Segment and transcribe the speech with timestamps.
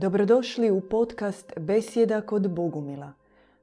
[0.00, 3.12] Dobrodošli u podcast Besjeda kod Bogumila.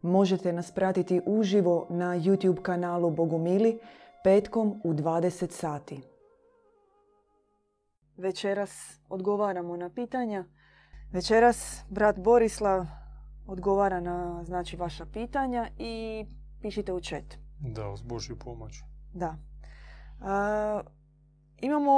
[0.01, 3.79] Možete nas pratiti uživo na YouTube kanalu Bogumili
[4.23, 6.01] petkom u 20 sati.
[8.17, 10.45] Večeras odgovaramo na pitanja.
[11.11, 12.85] Večeras brat Borislav
[13.47, 16.25] odgovara na znači, vaša pitanja i
[16.61, 17.37] pišite u chat.
[17.59, 18.83] Da, uz Božju pomoć.
[19.13, 19.37] Da.
[20.21, 20.81] A,
[21.61, 21.91] imamo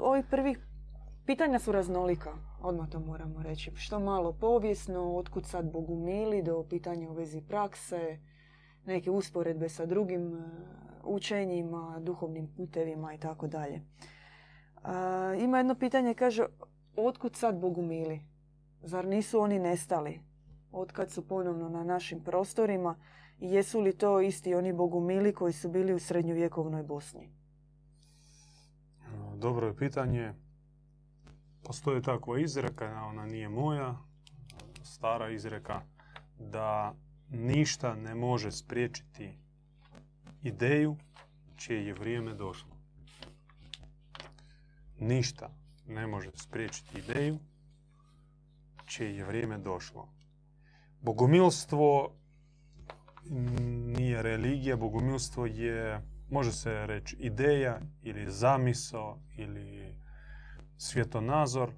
[0.00, 0.58] ovih prvih
[1.26, 2.30] pitanja su raznolika,
[2.64, 3.70] odmah to moramo reći.
[3.74, 8.18] Što malo povijesno, otkud sad Bogumili do pitanja u vezi prakse,
[8.86, 10.40] neke usporedbe sa drugim e,
[11.04, 13.80] učenjima, duhovnim putevima i tako dalje.
[15.38, 16.46] Ima jedno pitanje, kaže,
[16.96, 18.20] otkud sad Bogumili?
[18.82, 20.20] Zar nisu oni nestali?
[20.72, 22.96] Otkad su ponovno na našim prostorima
[23.38, 27.30] jesu li to isti oni Bogumili koji su bili u srednjovjekovnoj Bosni?
[29.36, 30.34] Dobro je pitanje.
[31.64, 33.96] Postoji takva izreka, ona nije moja,
[34.82, 35.82] stara izreka,
[36.38, 36.94] da
[37.30, 39.38] ništa ne može spriječiti
[40.42, 40.96] ideju
[41.56, 42.76] čije je vrijeme došlo.
[44.98, 45.50] Ništa
[45.86, 47.38] ne može spriječiti ideju
[48.86, 50.08] čije je vrijeme došlo.
[51.00, 52.14] Bogomilstvo
[53.96, 59.93] nije religija, bogomilstvo je, može se reći, ideja ili zamisao ili
[60.84, 61.72] svjetonazor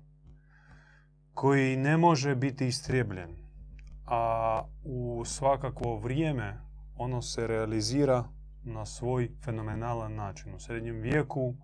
[1.35, 3.37] koji ne može biti istrijebljen.
[4.07, 6.61] A u svakakvo vrijeme
[6.97, 8.25] ono se realizira
[8.65, 10.55] na svoj fenomenalan način.
[10.55, 11.55] U srednjem vijeku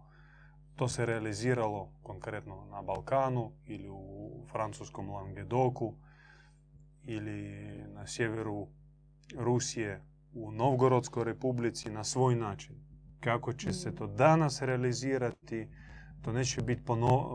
[0.76, 5.94] to se realiziralo konkretno na Balkanu ili u francuskom Languedoku
[7.04, 7.52] ili
[7.88, 8.68] na sjeveru
[9.38, 10.02] Rusije
[10.34, 12.76] u Novgorodskoj republici na svoj način.
[13.20, 15.68] Kako će se to danas realizirati,
[16.22, 16.82] to neće biti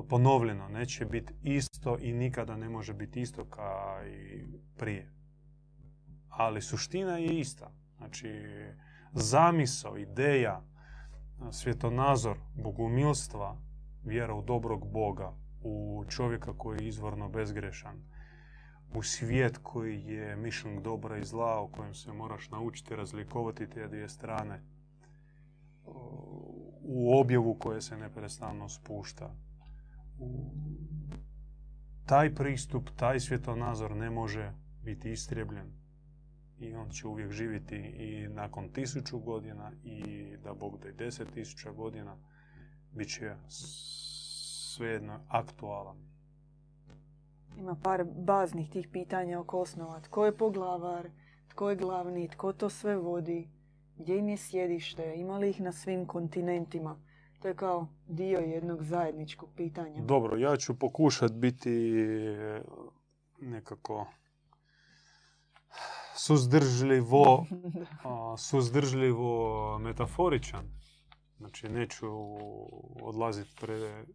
[0.09, 4.45] ponovljeno, neće biti isto i nikada ne može biti isto kao i
[4.77, 5.11] prije.
[6.29, 7.71] Ali suština je ista.
[7.97, 8.29] Znači,
[9.13, 10.61] zamisao, ideja,
[11.51, 13.57] svjetonazor, bogumilstva,
[14.03, 15.33] vjera u dobrog Boga,
[15.63, 18.03] u čovjeka koji je izvorno bezgrešan,
[18.93, 23.87] u svijet koji je mišljen dobra i zla, u kojem se moraš naučiti razlikovati te
[23.87, 24.61] dvije strane,
[26.87, 29.35] u objavu koje se neprestano spušta.
[32.05, 34.53] Taj pristup, taj svjetonazor ne može
[34.83, 35.71] biti istrebljen
[36.59, 41.33] i on će uvijek živjeti i nakon tisuću godina i da Bog da i deset
[41.33, 42.17] tisuća godina
[42.91, 45.97] bit će svejedno aktualan.
[47.57, 50.01] Ima par baznih tih pitanja oko osnova.
[50.01, 51.09] Tko je poglavar,
[51.47, 53.49] tko je glavni, tko to sve vodi,
[53.97, 56.99] gdje im je sjedište, ima li ih na svim kontinentima.
[57.39, 60.01] To je kao dio jednog zajedničkog pitanja.
[60.01, 61.93] Dobro, ja ću pokušati biti
[63.41, 64.07] nekako
[66.15, 67.45] suzdržljivo,
[68.49, 70.65] suzdržljivo metaforičan.
[71.37, 72.07] Znači, neću
[73.01, 74.05] odlaziti pre,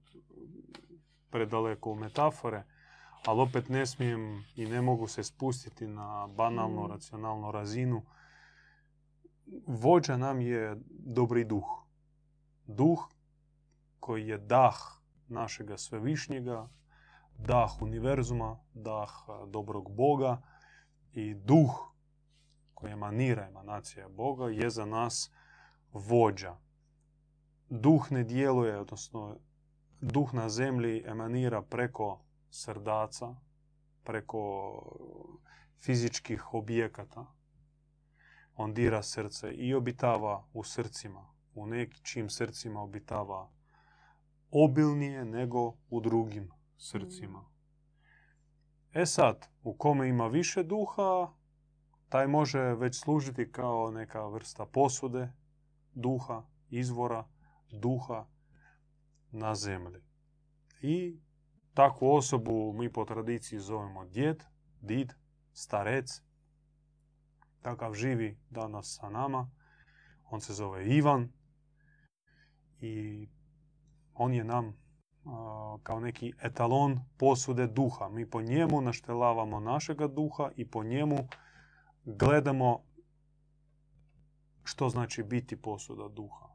[1.31, 2.65] predaleko u metafore,
[3.27, 8.03] ali opet ne smijem i ne mogu se spustiti na banalnu, racionalnu razinu.
[9.67, 11.85] Vođa nam je dobri duh.
[12.67, 13.09] Duh
[14.01, 14.77] koji je dah
[15.29, 16.69] našega svevišnjega,
[17.39, 19.11] dah univerzuma, dah
[19.47, 20.43] dobrog Boga
[21.13, 21.93] i duh
[22.75, 25.31] koji emanira emanacija Boga je za nas
[25.93, 26.57] vođa.
[27.69, 29.37] Duh ne djeluje, odnosno
[30.01, 33.35] duh na zemlji emanira preko srdaca,
[34.05, 34.73] preko
[35.81, 37.27] fizičkih objekata.
[38.57, 41.33] On dira srce i obitava u srcima.
[41.55, 43.51] U nekim srcima obitava
[44.51, 47.45] obilnije nego u drugim srcima.
[48.93, 51.33] E sad, u kome ima više duha,
[52.09, 55.33] taj može već služiti kao neka vrsta posude
[55.95, 57.29] duha, izvora
[57.71, 58.27] duha
[59.31, 60.01] na zemlji.
[60.83, 61.21] I
[61.75, 64.45] takvu osobu mi po tradiciji zovemo djed,
[64.81, 65.13] did,
[65.53, 66.23] starec.
[67.63, 69.51] Takav živi danas sa nama.
[70.31, 71.33] On se zove Ivan
[72.81, 73.29] i
[74.15, 74.77] on je nam
[75.83, 78.09] kao neki etalon posude duha.
[78.09, 81.17] Mi po njemu naštelavamo našega duha i po njemu
[82.05, 82.79] gledamo
[84.65, 86.49] što znači biti posuda duha.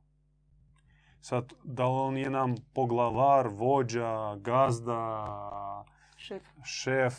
[1.21, 5.85] Sad, da on je nam poglavar, vođa, gazda,
[6.27, 6.43] Šef.
[6.65, 7.13] šef,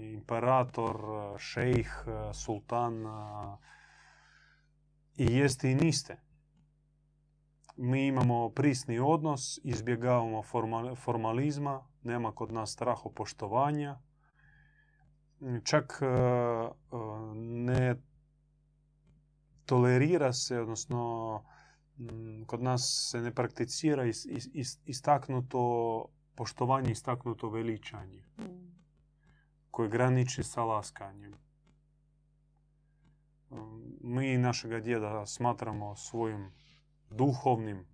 [0.00, 0.96] imperator,
[1.38, 1.90] šejh,
[2.32, 3.02] sultan
[5.16, 6.16] i jeste i niste.
[7.76, 10.42] Mi imamo prisni odnos, izbjegavamo
[10.96, 13.98] formalizma, nema kod nas strahopoštovanja,
[15.64, 16.70] čak e, e,
[17.44, 17.96] ne
[19.66, 21.44] tolerira se, odnosno
[22.46, 24.04] kod nas se ne prakticira
[24.84, 25.60] istaknuto
[26.34, 28.44] poštovanje, istaknuto veličanje mm.
[29.70, 31.34] koje graniči sa laskanjem.
[34.00, 36.52] Mi našega djeda smatramo svojim
[37.10, 37.86] duhovnim,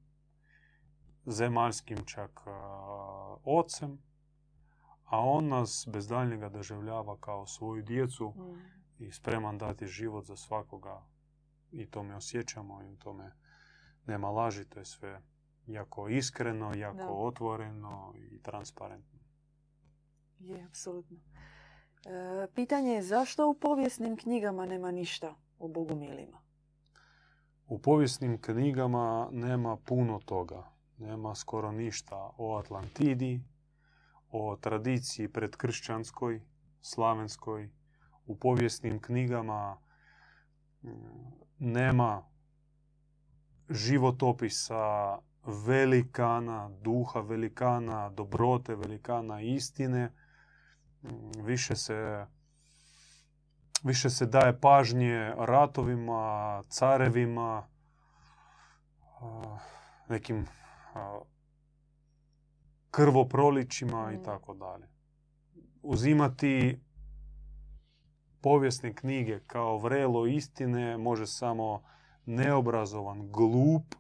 [1.27, 2.41] zemaljskim čak
[3.45, 3.99] ocem,
[5.05, 9.05] a on nas bez daljnjega doživljava kao svoju djecu mm.
[9.05, 11.07] i spreman dati život za svakoga.
[11.73, 13.33] I to me osjećamo i u tome
[14.07, 15.23] nema laži, to je sve
[15.67, 19.19] jako iskreno, jako otvoreno i transparentno.
[20.39, 21.17] Je, apsolutno.
[22.07, 26.41] E, pitanje je zašto u povijesnim knjigama nema ništa o bogumilima?
[27.67, 30.73] U povijesnim knjigama nema puno toga.
[30.99, 33.41] Nema skoro ništa o Atlantidi,
[34.31, 36.43] o tradiciji predkršćanskoj,
[36.81, 37.71] slavenskoj.
[38.27, 39.79] U povijesnim knjigama
[40.83, 40.91] mm,
[41.59, 42.31] nema
[43.71, 50.13] životopisa velikana, duha velikana, dobrote velikana, istine.
[51.03, 52.27] Mm, više se,
[53.85, 57.69] više se daje pažnje ratovima, carevima,
[60.09, 60.47] nekim
[62.91, 64.25] krvoproličima i mm.
[64.25, 64.89] tako dalje.
[65.83, 66.81] Uzimati
[68.41, 71.83] povijesne knjige kao vrelo istine može samo
[72.27, 73.95] neobrazovan, glup,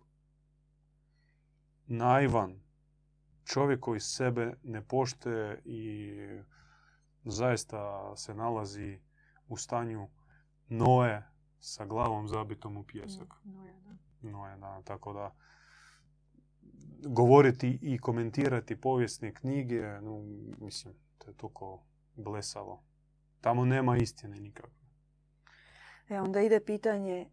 [1.90, 2.60] naivan
[3.44, 6.12] čovjek koji sebe ne poštuje i
[7.24, 9.00] zaista se nalazi
[9.48, 10.08] u stanju
[10.68, 11.22] Noe
[11.60, 13.34] sa glavom zabitom u pjesak.
[14.22, 14.82] Noe, da.
[14.84, 15.34] Tako da
[17.06, 20.22] govoriti i komentirati povijesne knjige, no,
[20.60, 21.82] mislim, to je toliko
[22.14, 22.82] blesavo.
[23.40, 24.80] Tamo nema istine nikakve.
[26.08, 27.30] E, onda ide pitanje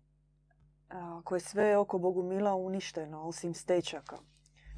[0.89, 4.18] ako je sve oko Bogumila uništeno, osim stečaka.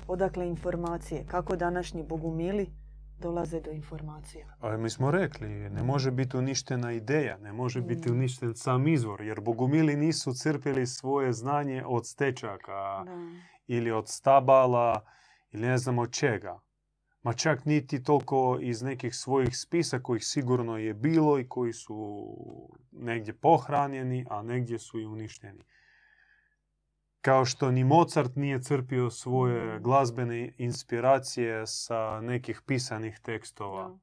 [0.07, 1.25] Odakle informacije?
[1.27, 2.69] Kako današnji Bogumili
[3.19, 4.47] dolaze do informacija?
[4.59, 8.13] A mi smo rekli, ne može biti uništena ideja, ne može biti mm.
[8.13, 13.05] uništen sam izvor, jer Bogumili nisu crpili svoje znanje od stečaka
[13.67, 15.05] ili od stabala
[15.51, 16.59] ili ne znam od čega.
[17.23, 22.25] Ma čak niti toliko iz nekih svojih spisa kojih sigurno je bilo i koji su
[22.91, 25.63] negdje pohranjeni, a negdje su i uništeni.
[27.21, 33.99] Kao što ni Mozart nije crpio svoje glazbene inspiracije sa nekih pisanih tekstova.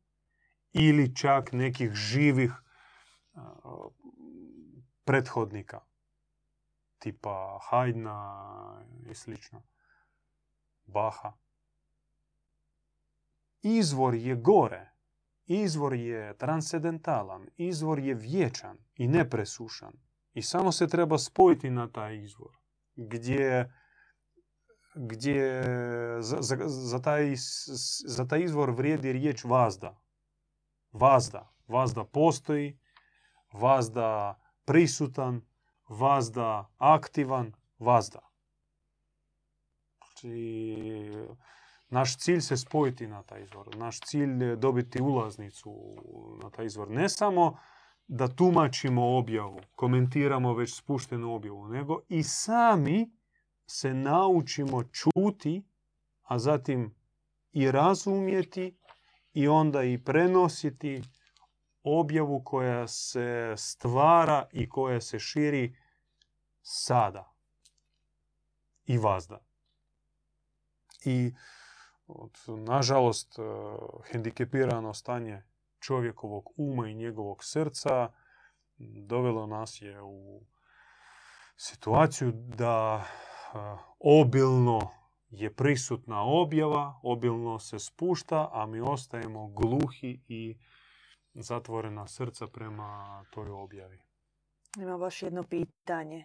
[0.73, 2.53] Ili čak nekih živih
[5.05, 5.81] prethodnika.
[6.99, 8.47] Tipa Haydna
[9.11, 9.63] i slično.
[10.85, 11.33] Baha.
[13.63, 14.93] Izvor je gore.
[15.47, 17.49] Izvor je transcendentalan.
[17.57, 19.93] Izvor je vječan i nepresušan.
[20.35, 22.56] I samo se treba spojiti na taj izvor
[22.97, 23.73] gdje,
[24.95, 25.63] gdje
[26.21, 27.35] za, za, za, taj,
[28.07, 30.03] za taj izvor vrijedi riječ vazda.
[30.93, 31.53] Vazda.
[31.69, 32.79] Vazda postoji,
[33.53, 35.41] vazda prisutan,
[35.89, 37.53] vazda aktivan.
[39.99, 41.29] Znači,
[41.89, 43.77] naš cilj se spojiti na taj izvor.
[43.77, 45.97] Naš cilj je dobiti ulaznicu
[46.43, 46.91] na taj izvor.
[46.91, 47.59] Ne samo
[48.09, 53.11] da tumačimo objavu, komentiramo već spuštenu objavu, nego i sami
[53.67, 55.65] se naučimo čuti,
[56.23, 56.95] a zatim
[57.53, 58.79] i razumjeti
[59.33, 61.03] i onda i prenositi
[61.83, 65.77] objavu koja se stvara i koja se širi
[66.63, 67.33] sada
[68.87, 69.45] i vazda.
[71.05, 71.33] I
[72.47, 73.39] nažalost,
[74.11, 75.43] hendikepirano stanje
[75.87, 78.13] čovjekovog uma i njegovog srca
[79.07, 80.43] dovelo nas je u
[81.57, 83.05] situaciju da
[83.99, 84.81] obilno
[85.31, 90.59] je prisutna objava, obilno se spušta, a mi ostajemo gluhi i
[91.35, 94.03] zatvorena srca prema toj objavi.
[94.79, 96.25] Ima baš jedno pitanje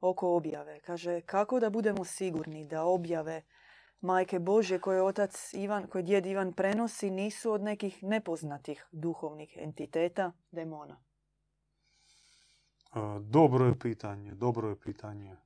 [0.00, 0.80] oko objave.
[0.80, 3.42] Kaže, kako da budemo sigurni da objave
[4.00, 10.32] majke Bože koje otac Ivan, koje djed Ivan prenosi nisu od nekih nepoznatih duhovnih entiteta,
[10.50, 10.96] demona?
[13.20, 15.36] Dobro je pitanje, dobro je pitanje.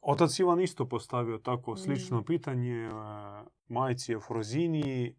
[0.00, 2.24] Otac Ivan isto postavio tako slično mm.
[2.24, 2.90] pitanje
[3.68, 5.16] majci Efrozini.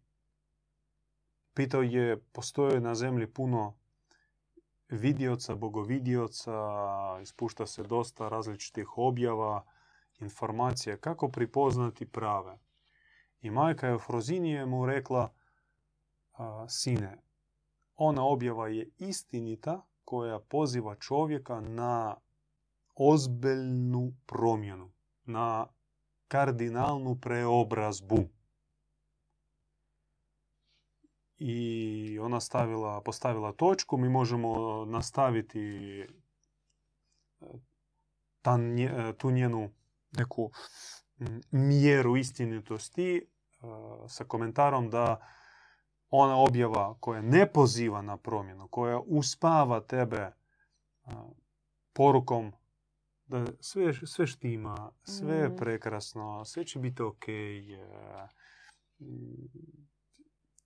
[1.54, 3.81] Pitao je, postoje na zemlji puno
[4.92, 6.52] vidioca, bogovidioca,
[7.22, 9.64] ispušta se dosta različitih objava,
[10.20, 12.58] informacija, kako pripoznati prave.
[13.40, 15.32] I majka Efrozinije mu rekla,
[16.68, 17.18] sine,
[17.96, 22.16] ona objava je istinita koja poziva čovjeka na
[22.94, 24.90] ozbiljnu promjenu,
[25.24, 25.66] na
[26.28, 28.18] kardinalnu preobrazbu.
[31.44, 35.60] I ona stavila, postavila točku, mi možemo nastaviti
[36.00, 36.06] e,
[38.42, 39.70] ta, nje- tu njenu
[40.12, 40.50] neku
[41.50, 43.22] mjeru istinitosti e,
[44.08, 45.26] sa komentarom da
[46.10, 50.32] ona objava koja ne poziva na promjenu, koja uspava tebe
[51.92, 52.52] porukom
[53.26, 55.56] da sve, sve štima, sve je Mm.
[55.56, 57.24] prekrasno, sve će biti ok.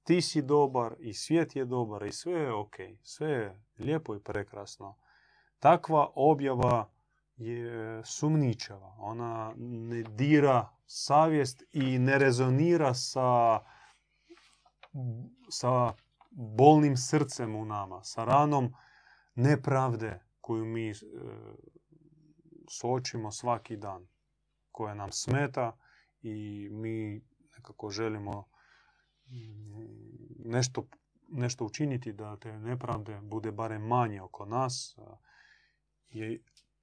[0.06, 2.76] Ti si dobar i svijet je dobar i sve je ok.
[3.02, 4.96] Sve je lijepo i prekrasno.
[5.58, 6.90] Takva objava
[7.36, 8.96] je sumničava.
[8.98, 13.60] Ona ne dira savjest i ne rezonira sa
[15.50, 15.94] sa
[16.30, 18.74] bolnim srcem u nama, sa ranom
[19.34, 20.94] nepravde koju mi e,
[22.70, 24.08] suočimo svaki dan,
[24.72, 25.76] koja nam smeta
[26.22, 27.24] i mi
[27.56, 28.48] nekako želimo
[30.44, 30.86] nešto,
[31.28, 34.96] nešto učiniti da te nepravde bude barem manje oko nas.
[36.08, 36.40] I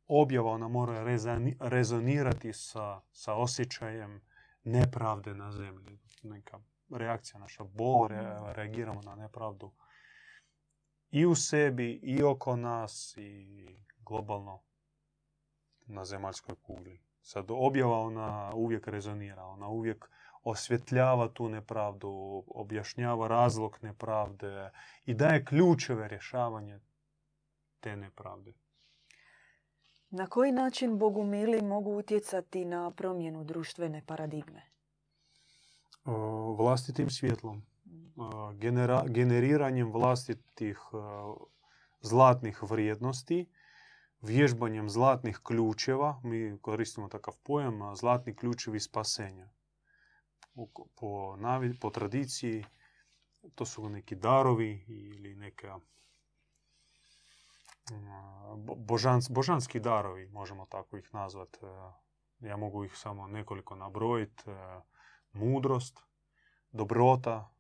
[0.08, 4.22] objava ona mora rezani- rezonirati sa, sa osjećajem
[4.64, 6.00] nepravde na zemlji.
[6.24, 6.60] Neka
[6.90, 9.72] reakcija naša, bol, re- reagiramo na nepravdu
[11.12, 14.62] i u sebi, i oko nas, i globalno
[15.86, 17.02] na zemaljskoj kugli.
[17.22, 20.10] Sad objava ona uvijek rezonira, ona uvijek
[20.44, 24.72] osvjetljava tu nepravdu, objašnjava razlog nepravde
[25.06, 26.80] i daje ključeve rješavanja
[27.80, 28.54] te nepravde.
[30.10, 34.62] Na koji način bogumili mogu utjecati na promjenu društvene paradigme?
[36.58, 37.64] Vlastitim svjetlom.
[38.18, 40.80] a, genera- generiranjem vlastitih
[42.02, 43.50] zlatnih vrijednosti,
[44.22, 49.50] vježbanjem zlatnih ključeva, mi koristimo takav pojam, zlatni ključevi spasenja.
[50.96, 52.66] Po, navi- po tradiciji
[53.56, 55.80] to su neki darovi ili neka
[58.78, 61.58] božans- božanski darovi, možemo tako ih nazvati.
[62.40, 64.44] Ja mogu ih samo nekoliko nabrojiti.
[65.32, 66.00] Mudrost,
[66.72, 67.54] dobrota,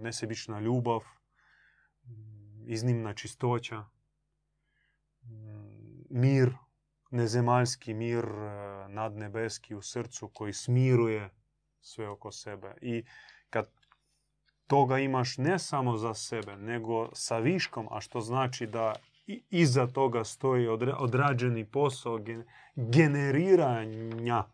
[0.00, 1.00] nesebična ljubav,
[2.66, 3.84] iznimna čistoća,
[6.10, 6.54] mir,
[7.10, 11.30] nezemaljski mir e, nadnebeski u srcu koji smiruje
[11.80, 12.74] sve oko sebe.
[12.80, 13.04] I
[13.50, 13.70] kad
[14.66, 18.94] toga imaš ne samo za sebe, nego sa viškom, a što znači da
[19.50, 22.44] iza toga stoji odra- odrađeni posao gen-
[22.76, 24.44] generiranja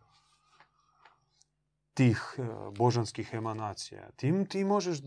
[1.95, 2.43] tih e,
[2.76, 4.11] božanskih emanacija.
[4.16, 5.02] Tim ti možeš e,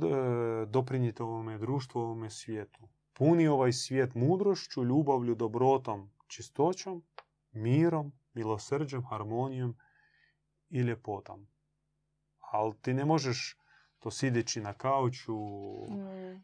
[0.66, 2.80] doprinijeti ovome društvu, ovome svijetu.
[3.14, 7.04] Puni ovaj svijet mudrošću, ljubavlju, dobrotom, čistoćom,
[7.52, 9.78] mirom, milosrđem, harmonijom
[10.70, 11.48] i ljepotom.
[12.52, 13.58] Ali ti ne možeš
[14.00, 15.38] to sideći na kauču
[15.90, 16.42] Mm.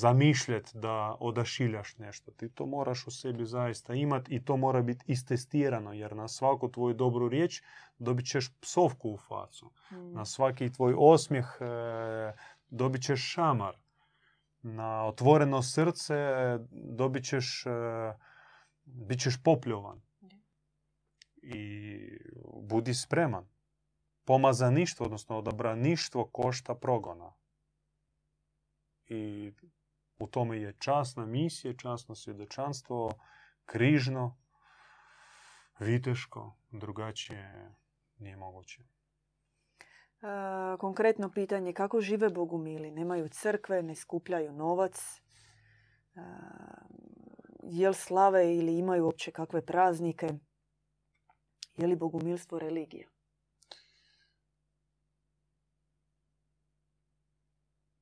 [0.00, 2.30] zamišljati da odašiljaš nešto.
[2.30, 6.70] Ti to moraš u sebi zaista imati i to mora biti istestirano, jer na svaku
[6.70, 7.62] tvoju dobru riječ
[7.98, 9.70] dobit ćeš psovku u facu.
[9.90, 10.12] Mm.
[10.12, 11.66] Na svaki tvoj osmijeh e,
[12.70, 13.76] dobit ćeš šamar.
[14.62, 16.14] Na otvoreno srce
[16.70, 17.70] dobit ćeš, e,
[18.84, 20.00] bit ćeš popljovan.
[21.42, 21.98] I
[22.62, 23.55] budi spreman.
[24.26, 27.32] Pomazaništvo, odnosno odabraništvo košta progona.
[29.06, 29.52] I
[30.18, 33.10] u tome je časna misija, časno svjedočanstvo,
[33.64, 34.36] križno,
[35.78, 37.74] viteško, drugačije
[38.18, 38.82] nije moguće.
[40.78, 42.90] Konkretno pitanje, kako žive bogumili?
[42.90, 45.20] Nemaju crkve, ne skupljaju novac?
[46.16, 46.20] E,
[47.62, 50.28] jel slave ili imaju uopće kakve praznike?
[51.76, 53.08] Je li bogumilstvo religija?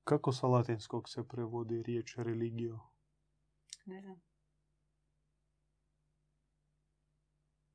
[0.04, 2.80] Kako sa latinskog se prevodi riječ religio?
[3.87, 4.20] Ne znam.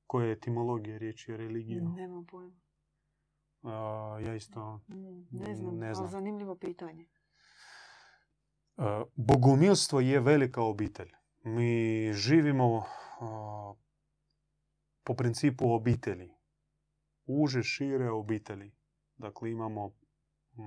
[0.07, 1.83] Koja je etimologija riječi religio?
[1.89, 2.59] Nemam pojma.
[3.63, 4.81] A, ja isto
[5.31, 6.07] Ne znam, Ne ali znam.
[6.07, 7.07] zanimljivo pitanje.
[9.15, 11.12] Bogumilstvo je velika obitelj.
[11.43, 12.83] Mi živimo
[13.21, 13.74] a,
[15.03, 16.31] po principu obitelji.
[17.25, 18.71] Uže, šire obitelji.
[19.17, 19.91] Dakle, imamo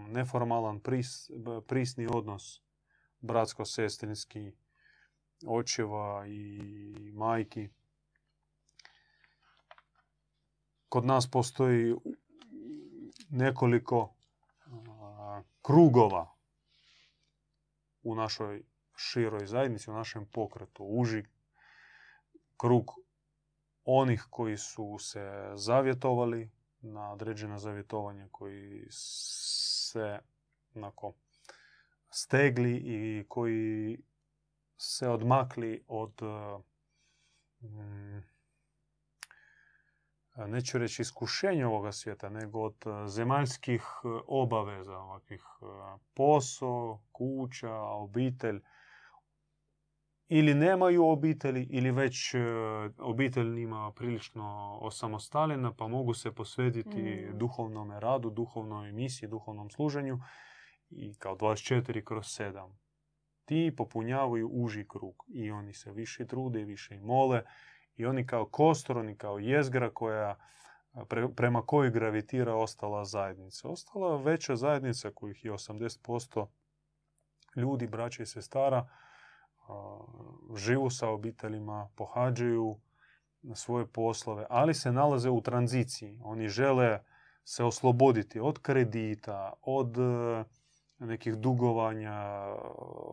[0.09, 1.31] neformalan pris,
[1.67, 2.63] prisni odnos
[3.21, 4.53] bratsko-sestrinski
[5.47, 7.69] očeva i majki.
[10.89, 11.95] Kod nas postoji
[13.31, 14.15] nekoliko
[14.67, 16.35] a, krugova
[18.03, 18.63] u našoj
[18.97, 20.85] široj zajednici, u našem pokretu.
[20.85, 21.25] Uži
[22.57, 22.91] krug
[23.85, 28.87] onih koji su se zavjetovali na određena zavjetovanja, koji
[29.93, 30.19] se
[30.75, 31.13] onako,
[32.11, 33.99] stegli i koji
[34.77, 36.23] se odmakli od
[37.61, 38.21] mm,
[40.37, 43.83] neću reći iskušenja ovoga svijeta, nego od zemaljskih
[44.27, 45.45] obaveza, ovakvih
[46.15, 48.63] posao, kuća, obitelj,
[50.29, 52.35] ili nemaju obitelji ili već
[52.99, 57.39] obitelj njima prilično osamostaljena pa mogu se posvetiti Mm.
[57.39, 60.19] duhovnom radu, duhovnoj misiji, duhovnom služenju
[60.91, 62.73] i kao 24 kroz 7.
[63.45, 67.43] Ti popunjavaju uži krug i oni se više trude i više mole
[67.97, 70.37] i oni kao kostor, oni kao jezgra koja
[70.95, 73.69] pre- prema kojoj gravitira ostala zajednica.
[73.69, 76.47] Ostala veća zajednica kojih je 80%
[77.57, 78.89] ljudi, braća i sestara,
[80.57, 82.77] živu sa obiteljima, pohađaju
[83.55, 86.19] svoje poslove, ali se nalaze u tranziciji.
[86.23, 87.01] Oni žele
[87.45, 90.45] se osloboditi od kredita, od e,
[90.99, 92.45] nekih dugovanja,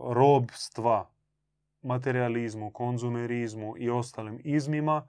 [0.10, 1.10] robstva,
[1.82, 5.08] materializmu, konzumerizmu i ostalim izmima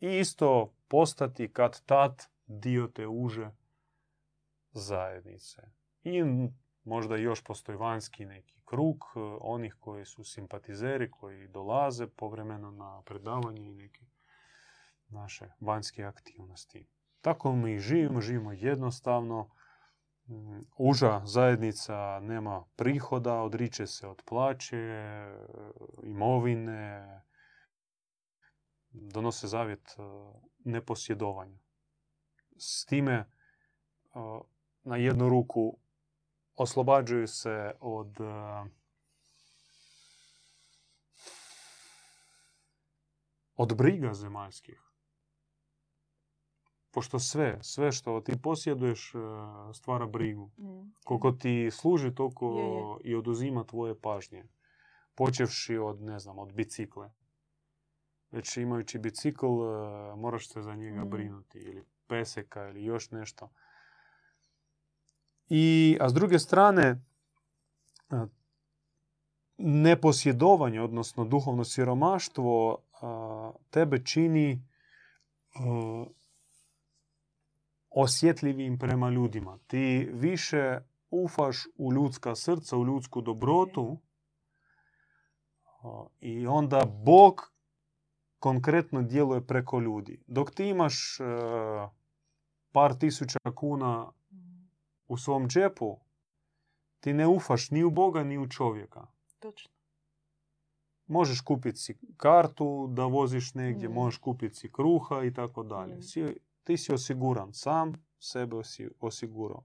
[0.00, 3.50] i isto postati kad tad dio te uže
[4.72, 5.62] zajednice.
[6.02, 6.22] I
[6.88, 13.02] možda još postoji vanjski neki krug e, onih koji su simpatizeri, koji dolaze povremeno na
[13.02, 14.06] predavanje i neke
[15.08, 16.86] naše vanjske aktivnosti.
[17.20, 19.50] Tako mi živimo, živimo jednostavno.
[20.28, 25.32] Mm, Uža zajednica nema prihoda, odriče se od plaće, e,
[26.02, 27.22] imovine,
[28.90, 30.02] donose zavjet e,
[30.64, 31.58] neposjedovanja.
[32.56, 33.24] S time
[34.82, 35.78] na jednu ruku
[36.58, 38.64] oslobađaju se od e,
[43.56, 44.82] od briga zemaljskih.
[46.90, 49.18] Pošto sve, sve što ti posjeduješ e,
[49.74, 50.50] stvara brigu.
[50.58, 50.92] Mm.
[51.04, 54.44] Koliko ti služi, toliko i oduzima tvoje pažnje.
[55.14, 57.10] Počevši od, ne znam, od bicikle.
[58.30, 61.10] Već imajući bicikl, e, moraš se za njega Mm.
[61.10, 61.58] brinuti.
[61.58, 63.50] Ili peseka, ili još nešto.
[65.48, 68.26] I, a s druge strane, e,
[69.58, 74.58] neposjedovanje, odnosno duhovno siromaštvo, a, tebe čini e,
[77.90, 79.58] osjetljivim prema ljudima.
[79.66, 80.80] Ti više
[81.10, 83.98] ufaš u ljudska srca, u ljudsku dobrotu
[85.82, 87.52] a, i onda Bog
[88.38, 90.22] konkretno djeluje preko ljudi.
[90.26, 91.24] Dok ti imaš e,
[92.72, 94.12] par tisuća kuna.
[95.08, 95.98] U svom džepu,
[97.00, 99.06] ti ne ufaš ni u Boga ni u čovjeka.
[99.38, 99.70] Točno.
[101.06, 103.92] Možeš kupiti si kartu da voziš negdje, Mm.
[103.92, 105.98] možeš kupiti si kruha i tako dalje.
[106.64, 109.64] Ti si osiguran, sam sebe si osigurao.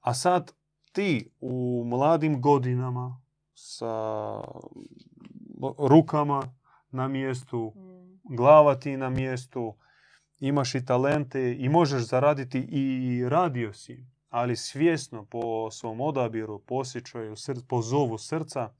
[0.00, 0.52] A sad
[0.92, 3.20] ti u mladim godinama
[3.54, 4.34] sa
[5.78, 6.54] rukama
[6.90, 8.36] na mjestu, Mm.
[8.36, 9.74] glava ti na mjestu,
[10.40, 16.74] imaš i talente i možeš zaraditi i radio si, ali svjesno po svom odabiru, po
[16.74, 18.70] osjećaju, sr- po zovu srca,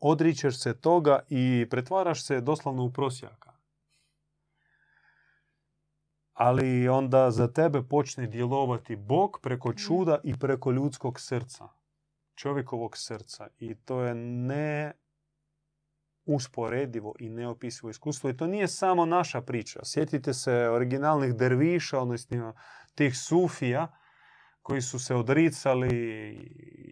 [0.00, 3.52] odričeš se toga i pretvaraš se doslovno u prosjaka.
[6.32, 11.68] Ali onda za tebe počne djelovati Bog preko čuda i preko ljudskog srca,
[12.34, 13.48] čovjekovog srca.
[13.58, 14.92] I to je ne
[16.24, 18.30] usporedivo i neopisivo iskustvo.
[18.30, 19.80] I to nije samo naša priča.
[19.84, 22.54] Sjetite se originalnih derviša, odnosno
[22.94, 23.97] tih sufija
[24.68, 26.34] koji su se odricali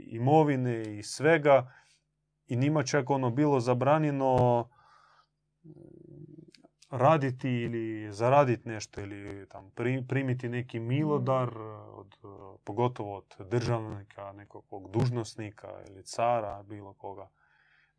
[0.06, 1.72] imovine i svega
[2.46, 4.64] i njima čak ono bilo zabranjeno
[5.64, 5.70] mm,
[6.90, 11.58] raditi ili zaraditi nešto ili tam pri- primiti neki milodar
[11.92, 17.28] od, eh, pogotovo od državnika, nekog dužnosnika ili cara, bilo koga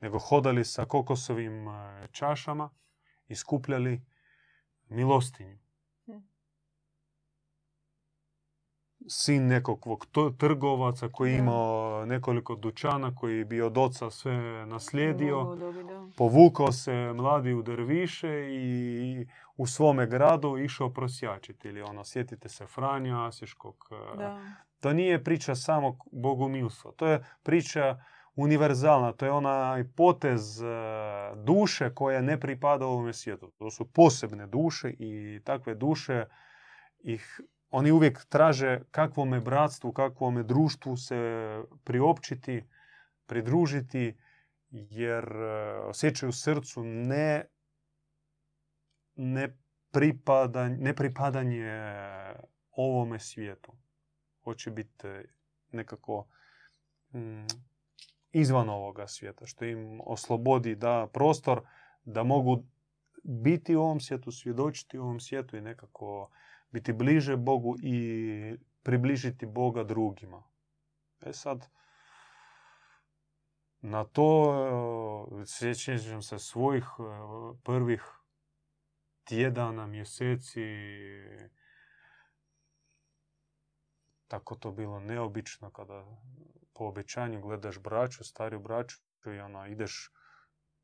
[0.02, 2.70] nego hodali sa kokosovim e, čašama
[3.28, 4.02] i skupljali
[4.90, 5.58] milostinju.
[9.10, 10.06] Sin nekog
[10.38, 15.58] trgovaca koji je imao nekoliko dućana koji bi od oca sve naslijedio,
[16.17, 21.67] povukao se mladi u derviše i u svome gradu išao prosjačiti.
[21.67, 23.76] Ili ono, sjetite se Franja Asiškog.
[23.91, 24.39] e, Da.
[24.80, 26.91] to nije priča samo bogumilstva.
[26.91, 28.00] To je priča
[28.36, 29.12] univerzalna.
[29.12, 30.65] To je onaj potez e,
[31.36, 33.52] duše koja ne pripada ovome svijetu.
[33.58, 36.26] To su posebne duše i takve duše
[37.04, 41.17] ih oni uvijek traže kakvome bratstvu, kakvome društvu se
[41.84, 42.63] priopćiti,
[43.25, 44.17] pridružiti,
[44.69, 47.45] jer e, osjećaju srcu ne,
[49.15, 49.58] ne,
[49.91, 51.71] pripadanje, ne pripadanje
[52.71, 53.71] ovome svijetu.
[54.43, 55.08] Hoće biti
[55.71, 56.27] nekako
[57.13, 57.45] mm,
[58.32, 61.62] izvan ovoga svijeta, što im oslobodi da prostor
[62.03, 62.63] da mogu
[63.23, 66.30] biti u ovom svijetu, svjedočiti u ovom svijetu i nekako
[66.71, 70.43] biti bliže Bogu i približiti Boga drugima.
[71.21, 71.67] E sad,
[73.82, 77.03] na to sjećam se svojih e,
[77.63, 78.03] prvih
[79.23, 80.65] tjedana, mjeseci,
[84.27, 86.06] tako to bilo neobično kada
[86.73, 90.12] po obećanju gledaš braću, stariju braću i ono, ideš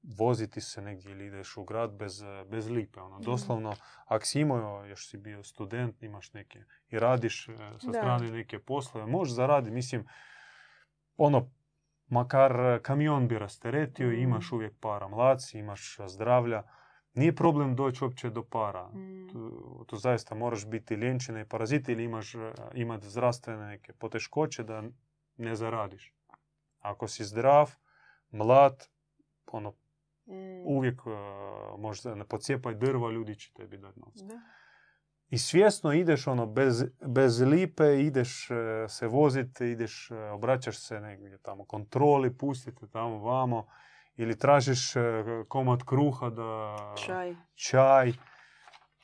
[0.05, 2.13] voziti se negdje ili ideš u grad bez,
[2.47, 2.99] bez lipe.
[2.99, 3.23] Ono, Mhm.
[3.23, 7.93] doslovno, ako si imao, još si bio student, imaš neke i radiš e, sa Da.
[7.93, 10.07] strane neke poslove, možeš zaraditi, mislim,
[11.17, 11.51] ono,
[12.07, 14.55] makar kamion bi rasteretio i imaš Mhm.
[14.55, 16.63] uvijek para mlaci, imaš zdravlja.
[17.13, 18.87] Nije problem doći uopće do para.
[18.87, 19.27] Mm.
[19.31, 19.51] Tu,
[19.87, 22.33] tu zaista moraš biti ljenčina i parazit ili imaš
[22.73, 24.83] imati zdravstvene neke poteškoće da
[25.37, 26.13] ne zaradiš.
[26.79, 27.75] Ako si zdrav,
[28.31, 28.87] mlad,
[29.47, 29.73] ono.
[30.65, 31.13] Uvijek uh,
[31.77, 34.25] možeš ne pocijepaj drva, ljudi će tebi dati novce.
[34.25, 34.41] Da.
[35.29, 38.57] I svjesno ideš ono, bez, bez lipe, ideš uh,
[38.89, 43.67] se voziti, ideš, uh, obraćaš se negdje tamo kontroli, pustite tamo vamo,
[44.15, 44.93] ili tražiš
[45.47, 46.75] komad kruha da...
[47.05, 47.35] Čaj.
[47.55, 48.13] čaj.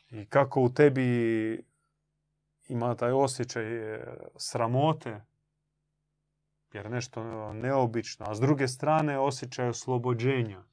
[0.10, 1.66] I kako u tebi
[2.68, 3.64] ima taj osjećaj
[4.38, 5.22] sramote,
[6.74, 10.64] jer nešto neobično, a s druge strane osjećaj oslobođenja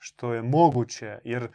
[0.00, 1.48] što je moguće, jer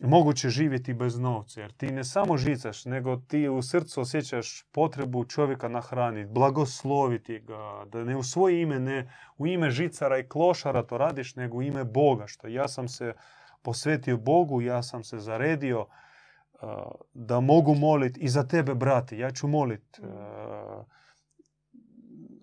[0.00, 5.24] moguće živjeti bez novca, jer ti ne samo žicaš, nego ti u srcu osjećaš potrebu
[5.24, 10.82] čovjeka nahraniti, blagosloviti ga, da ne u svoje ime, ne u ime žicara i klošara
[10.82, 13.14] to radiš, nego u ime Boga, što ja sam se
[13.62, 16.68] posvetio Bogu, ja sam se zaredio uh,
[17.14, 20.00] da mogu moliti i za tebe, brate, ja ću moliti.
[20.02, 20.08] Uh,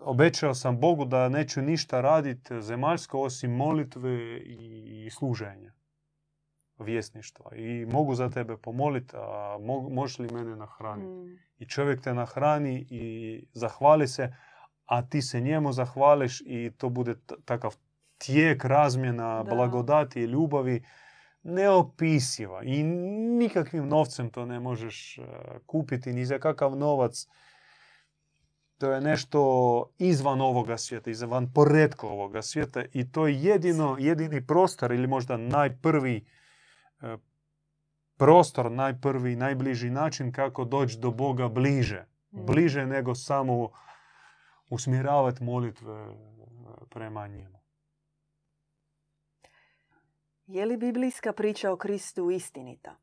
[0.02, 5.74] obećao sam Bogu da neću ništa raditi zemaljsko osim molitve i služenja
[6.80, 7.56] vjesništva.
[7.56, 11.08] I mogu za tebe pomoliti, a mo- možeš li mene nahraniti?
[11.10, 11.38] Mm.
[11.58, 13.04] I čovjek te nahrani i
[13.54, 14.34] zahvali se,
[14.86, 17.76] a ti se njemu zahvališ i to bude t- takav
[18.18, 19.56] tijek razmjena Da.
[19.56, 20.84] blagodati i ljubavi
[21.44, 22.84] neopisiva i
[23.40, 25.24] nikakvim novcem to ne možeš eh,
[25.66, 27.28] kupiti ni za kakav novac
[28.80, 29.42] to je nešto
[29.98, 35.38] izvan ovoga svijeta, izvan poredka ovoga svijeta i to je jedino, jedini prostor ili možda
[35.38, 36.26] najprvi
[37.02, 37.18] e,
[38.18, 42.06] prostor, najprvi, najbliži način kako doći do Boga bliže.
[42.32, 42.46] Mm.
[42.46, 43.70] Bliže nego samo
[44.70, 46.16] usmjeravati molitve e,
[46.90, 47.60] prema njemu.
[50.48, 52.96] Je li biblijska priča o Kristu istinita?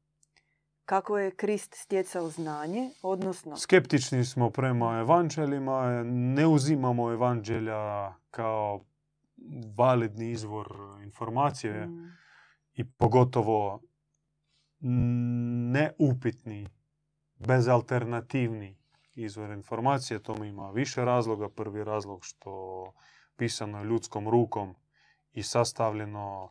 [0.87, 3.57] Kako je Krist stjecao znanje, odnosno...
[3.57, 8.81] Skeptični smo prema evanđeljima, ne uzimamo evanđelja kao
[9.77, 10.67] validni izvor
[11.03, 11.87] informacije.
[11.87, 12.17] Mm.
[12.75, 13.81] i pogotovo
[15.73, 16.69] neupitni,
[17.35, 18.79] bezalternativni
[19.15, 20.23] izvor informacije.
[20.23, 21.49] Tome ima više razloga.
[21.49, 22.93] Prvi razlog što
[23.37, 24.75] pisano je ljudskom rukom
[25.33, 26.51] i sastavljeno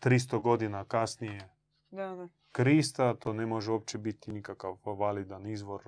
[0.00, 1.50] 300 godina kasnije
[1.90, 2.28] Da, da.
[2.54, 5.82] Krista, to ne može uopće biti nikakav validan izvor.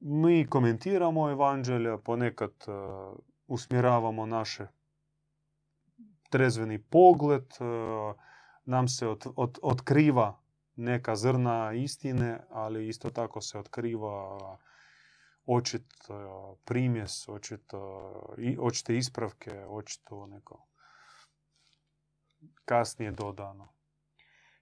[0.00, 4.66] Mi komentiramo evanđelja, ponekad uh, usmjeravamo naše
[6.30, 8.14] trezveni pogled, uh,
[8.64, 10.40] nam se ot, ot, otkriva
[10.76, 14.38] neka zrna istine, ali isto tako se otkriva
[15.46, 15.92] očit
[16.64, 17.72] primjes, očit,
[18.58, 20.66] očite ispravke, očito neko
[22.64, 23.73] kasnije dodano.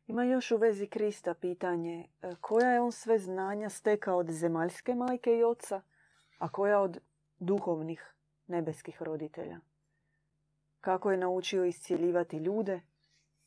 [0.07, 4.95] Ima još u vezi Krista pitanje e, koja je on sve znanja stekao od zemaljske
[4.95, 5.83] majke i oca,
[6.39, 6.99] a koja od
[7.39, 8.15] duhovnih
[8.47, 9.61] nebeskih roditelja?
[10.81, 12.81] Kako je naučio iscijeljivati ljude?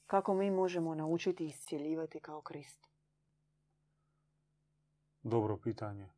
[0.07, 2.87] Kako mi možemo naučiti iscijeljivati kao Krist?
[5.21, 6.09] Dobro pitanje.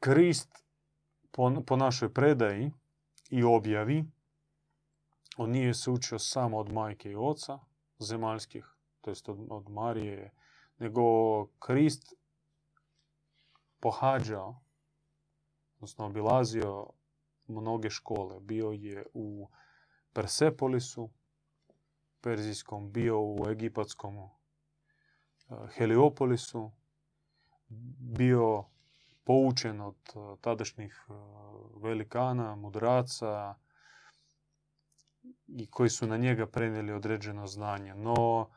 [0.00, 0.64] Krist
[1.30, 2.72] po, po našoj predaji
[3.30, 4.04] i objavi,
[5.36, 7.58] on nije se učio samo od majke i oca
[7.98, 8.64] zemaljskih,
[9.00, 10.32] to jest od, od Marije,
[10.78, 11.02] nego
[11.46, 12.14] Krist
[13.80, 14.60] pohađao,
[15.76, 16.86] odnosno obilazio
[17.46, 18.40] mnoge škole.
[18.40, 19.48] Bio je u
[20.12, 21.10] Persepolisu,
[22.20, 24.30] Perzijskom, bio u Egipatskom
[25.76, 26.70] Heliopolisu
[27.98, 28.64] bio
[29.24, 29.96] poučen od
[30.40, 31.06] tadašnjih
[31.76, 33.54] velikana, mudraca
[35.56, 37.94] i koji su na njega prenijeli određeno znanje.
[37.94, 38.48] No,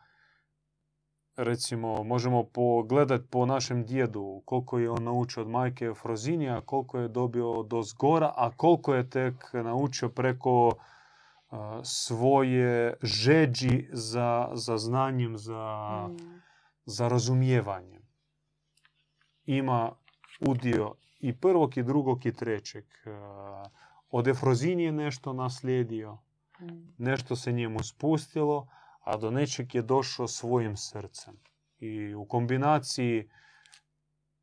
[1.35, 7.07] recimo, možemo pogledati po našem djedu koliko je on naučio od majke Frozinija, koliko je
[7.07, 10.71] dobio do zgora, a koliko je tek naučio preko
[11.83, 16.41] svoje žeđi za, za znanjem, za, Mm.
[16.85, 18.01] za razumijevanjem.
[19.45, 19.91] Ima
[20.39, 22.85] udio i prvog, i drugog, i trećeg.
[24.09, 26.17] Od Efrozinije nešto naslijedio.
[26.97, 28.67] Nešto se njemu spustilo,
[28.99, 31.39] a do nečeg je došao svojim srcem.
[31.79, 33.29] I u kombinaciji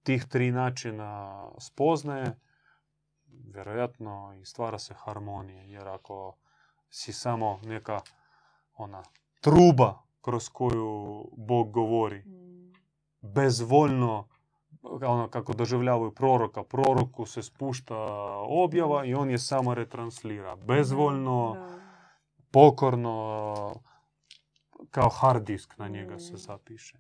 [0.03, 2.39] tih tri načina spoznaje,
[3.55, 5.63] vjerojatno i stvara se harmonija.
[5.63, 6.37] Jer ako
[6.91, 8.01] si samo neka
[8.77, 9.03] ona
[9.41, 12.73] truba kroz koju Bog govori, Mm.
[13.21, 14.29] bezvoljno,
[14.83, 17.97] ono kako doživljavaju proroka, proroku se spušta
[18.49, 20.57] objava i on je samo retranslira.
[20.57, 21.80] Bezvoljno, Da.
[22.51, 23.75] Pokorno,
[24.91, 26.37] kao hard disk na njega se Mm.
[26.37, 26.99] zapiše.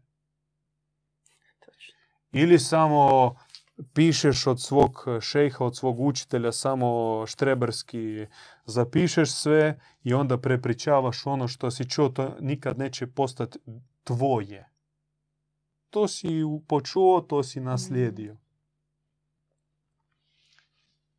[2.33, 3.35] Ili samo
[3.95, 8.27] pišeš od svog šejha, od svog učitelja, samo štreberski
[8.65, 13.59] zapišeš sve i onda prepričavaš ono što si čuo, to nikad neće postati
[14.05, 14.69] tvoje.
[15.91, 16.29] To si
[16.69, 18.37] počuo, to si naslijedio.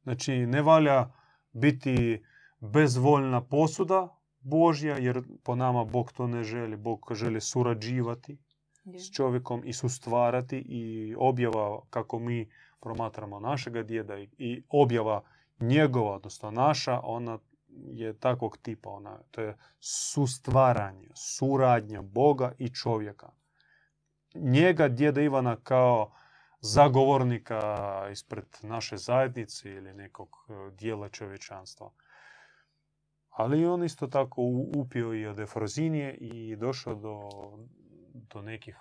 [0.03, 1.11] Znači, ne valja
[1.51, 2.23] biti
[2.59, 6.77] bezvoljna posuda Božja, jer po nama Bog to ne želi.
[6.77, 8.37] Bog želi surađivati
[8.85, 12.49] s čovjekom i sustvarati i objava kako mi
[12.79, 15.21] promatramo našega djeda i- i objava
[15.59, 18.89] njegova, odnosno naša, ona je takvog tipa.
[18.89, 23.29] Ona, to je sustvaranje, suradnja Boga i čovjeka.
[24.35, 26.11] Njega, djeda Ivana, kao
[26.61, 27.59] zagovornika
[28.11, 31.91] ispred naše zajednice ili nekog e, dijela čovječanstva.
[33.41, 34.41] Ali on isto tako
[34.75, 37.29] upio i od Efrozinije i došao do,
[38.13, 38.77] do nekih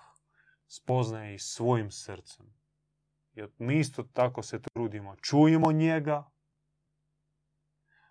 [0.67, 2.45] spoznaje i svojim srcem.
[3.33, 5.15] Jer mi isto tako se trudimo.
[5.15, 6.29] Čujemo njega.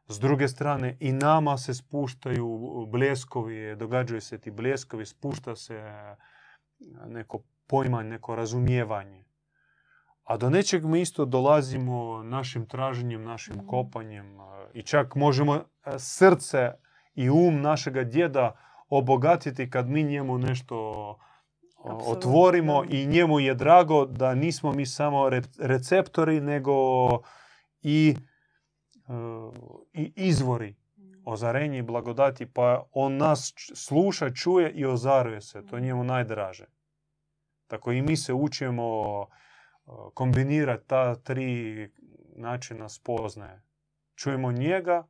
[0.09, 5.83] S druge strane i nama se spuštaju bleskovi, događaju se ti bleskovi, spušta se
[7.07, 9.25] neko pojmanje, neko razumijevanje.
[10.31, 13.67] A do nečeg mi isto dolazimo našim traženjem, našim Mhm.
[13.67, 14.39] kopanjem
[14.73, 16.73] i čak možemo a, srce
[17.15, 18.57] i um našega djeda
[18.89, 21.19] obogatiti kad mi njemu nešto
[21.85, 26.73] otvorimo i njemu je drago da nismo mi samo receptori, nego
[27.83, 28.17] i,
[29.09, 29.13] e,
[29.93, 31.23] i izvori Mm.
[31.25, 35.67] ozarenja i blagodati, pa on nas sluša, čuje i ozaruje se.
[35.67, 36.67] To je njemu najdraže.
[37.67, 39.50] Tako i mi se učimo e,
[40.15, 41.91] kombinirati ta tri
[42.37, 43.63] načina spoznaje.
[44.15, 45.09] Čujemo njega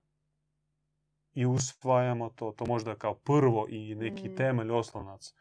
[1.34, 2.52] i usvajamo to.
[2.52, 4.36] To možda kao prvo i neki Mm.
[4.36, 5.34] temelj, oslonac.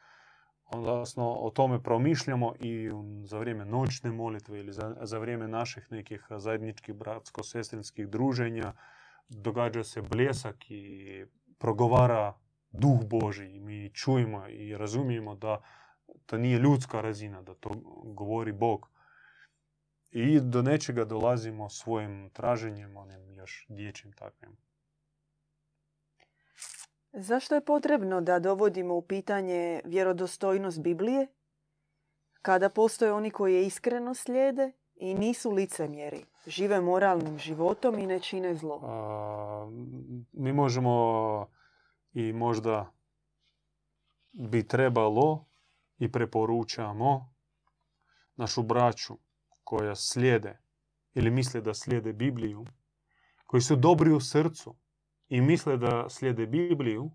[0.65, 2.89] Odnosno, o tome promišljamo i
[3.23, 8.73] za vrijeme noćne molitve ili za, za vrijeme naših nekih zajedničkih bratsko-sestrinskih druženja
[9.29, 11.25] događa se bljesak i
[11.57, 12.33] progovara
[12.71, 15.61] duh Boži i mi čujemo i razumijemo da
[16.25, 17.69] to nije ljudska razina, da to
[18.03, 18.89] govori Bog.
[20.11, 24.57] I do nečega dolazimo svojim traženjem, onim još dječjim takvim.
[27.13, 31.27] Zašto je potrebno da dovodimo u pitanje vjerodostojnost Biblije
[32.41, 38.19] kada postoje oni koji je iskreno slijede i nisu licemjeri, žive moralnim životom i ne
[38.19, 38.81] čine zlo?
[38.83, 39.69] A,
[40.31, 41.47] mi možemo
[42.13, 42.91] i možda
[44.31, 45.45] bi trebalo
[45.97, 47.33] i preporučamo
[48.35, 49.17] našu braću
[49.69, 50.59] koja slijede
[51.13, 52.65] ili misle da slijede Bibliju,
[53.45, 54.75] koji su dobri u srcu
[55.27, 57.11] i misle da slijede Bibliju,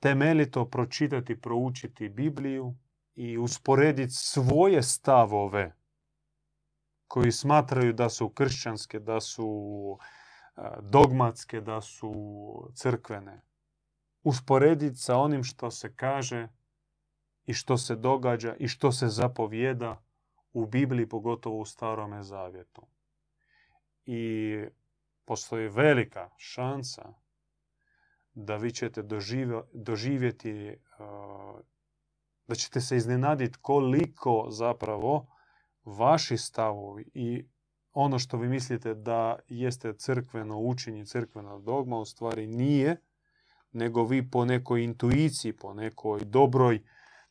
[0.00, 2.74] temeljito pročitati, proučiti Bibliju
[3.14, 5.76] i usporediti svoje stavove
[7.06, 9.98] koji smatraju da su kršćanske, da su
[10.80, 12.12] dogmatske, da su
[12.74, 13.42] crkvene.
[14.22, 16.48] Usporediti sa onim što se kaže
[17.44, 20.02] i što se događa i što se zapovjeda
[20.52, 22.86] u Bibliji, pogotovo u Starome Zavjetu.
[24.06, 24.64] I
[25.24, 27.12] postoji velika šansa
[28.34, 31.58] da vi ćete dožive- doživjeti, a,
[32.46, 35.26] da ćete se iznenaditi koliko zapravo
[35.84, 37.44] vaši stavovi i
[37.92, 42.96] ono što vi mislite da jeste crkveno učenje, crkvena dogma, u stvari nije,
[43.72, 46.82] nego vi po nekoj intuiciji, po nekoj dobroj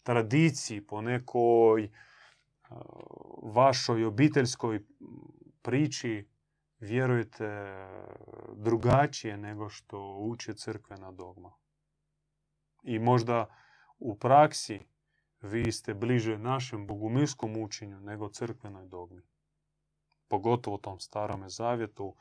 [0.03, 1.91] tradiciji, po nekoj
[3.43, 4.85] vašoj obiteljskoj
[5.61, 6.29] priči
[6.79, 7.77] vjerujete
[8.55, 11.53] drugačije nego što uče crkvena dogma.
[12.83, 13.55] I možda
[13.99, 14.79] u praksi
[15.41, 19.21] vi ste bliže našem bogumilskom učenju nego crkvenoj dogmi.
[20.27, 22.15] Pogotovo tom starome zavjetu.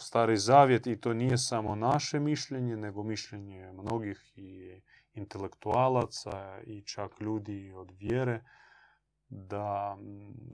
[0.00, 4.80] Stari zavjet i to nije samo naše mišljenje, nego mišljenje mnogih i
[5.12, 8.42] intelektualaca i čak ljudi od vjere
[9.30, 9.96] da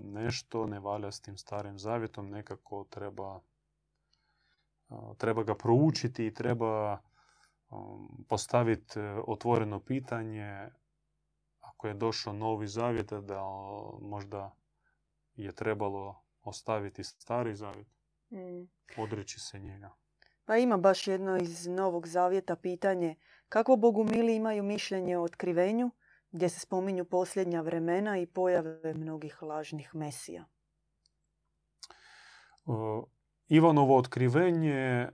[0.05, 3.41] nešto ne valja s tim starim zavjetom, nekako treba,
[5.19, 6.99] treba ga proučiti i treba
[8.29, 10.69] postaviti e, otvoreno pitanje
[11.61, 13.43] ako je došao novi zavjet da
[14.01, 14.55] možda
[15.35, 17.87] je trebalo ostaviti stari zavjet,
[18.31, 18.69] mm.
[18.97, 19.91] odreći se njega.
[20.45, 23.15] Pa ima baš jedno iz Novog zavjeta pitanje
[23.49, 25.91] kako bogumili imaju mišljenje o otkrivenju
[26.37, 30.45] gdje se spominju posljednja vremena i pojave mnogih lažnih mesija.
[33.49, 35.09] Ivanovo otkrivenje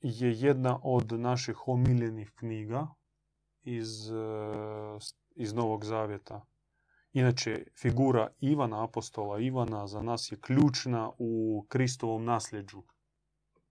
[0.00, 2.86] je jedna od naših omiljenih knjiga
[3.62, 4.14] iz, e,
[5.34, 6.46] iz Novog Zavjeta.
[7.12, 12.82] Inače, figura Ivana, apostola Ivana, za nas je ključna u Kristovom nasljeđu.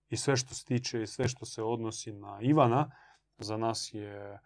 [0.08, 2.90] I sve što se tiče i sve što se odnosi na Ivana,
[3.38, 4.38] za nas je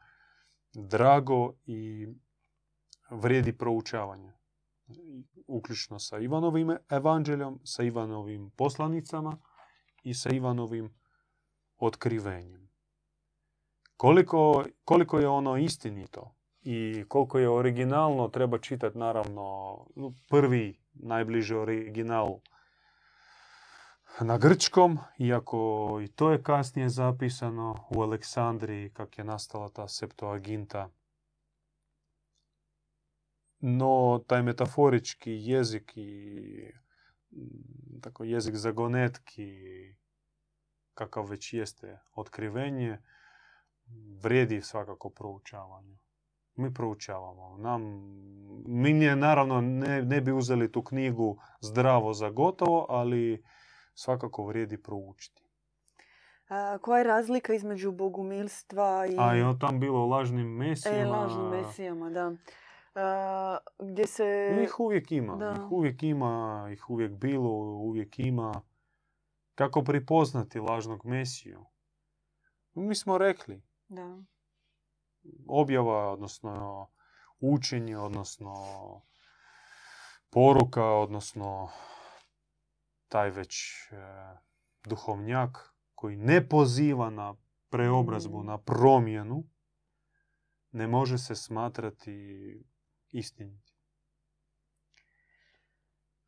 [0.74, 2.08] drago i
[3.10, 4.32] vrijedi proučavanje.
[5.46, 9.38] Uključno sa Ivanovim evanđeljom, sa Ivanovim poslanicama
[10.02, 10.94] i sa Ivanovim
[11.78, 12.68] otkrivenjem.
[13.96, 19.76] Koliko, koliko je ono istinito i koliko je originalno, treba čitati naravno
[20.30, 22.40] prvi najbliži original
[24.20, 30.88] na grčkom, iako i to je kasnije zapisano u Aleksandriji, kak je nastala ta Septuaginta.
[33.60, 36.72] No, taj metaforički jezik i
[37.30, 39.52] mm, tako jezik zagonetki,
[40.94, 42.98] kakav već jeste otkrivenje,
[44.22, 45.98] vrijedi svakako proučavanje.
[46.54, 47.56] Mi proučavamo.
[47.58, 47.82] Nam,
[48.66, 53.44] mi nije, naravno ne, ne bi uzeli tu knjigu zdravo za gotovo, ali
[53.94, 55.42] svakako vrijedi proučiti.
[56.48, 59.16] A, koja je razlika između bogumilstva i...
[59.18, 61.00] A je tam bilo lažnim mesijama?
[61.00, 62.32] E, lažnim mesijama, da.
[63.78, 64.58] Gdje se...
[64.62, 65.36] Ih uvijek ima.
[65.36, 65.52] Da.
[65.52, 68.62] Ih uvijek ima, ih uvijek bilo, uvijek ima.
[69.54, 71.66] Kako pripoznati lažnog mesiju?
[72.74, 73.62] Mi smo rekli.
[73.88, 74.18] Da.
[75.48, 76.86] Objava, odnosno
[77.40, 78.52] učenje, odnosno
[80.30, 81.68] poruka, odnosno
[83.08, 83.56] taj već
[83.90, 83.96] e,
[84.84, 87.34] duhovnjak koji ne poziva na
[87.68, 88.46] preobrazbu, mm.
[88.46, 89.44] na promjenu,
[90.72, 92.64] ne može se smatrati
[93.18, 93.72] istiniti.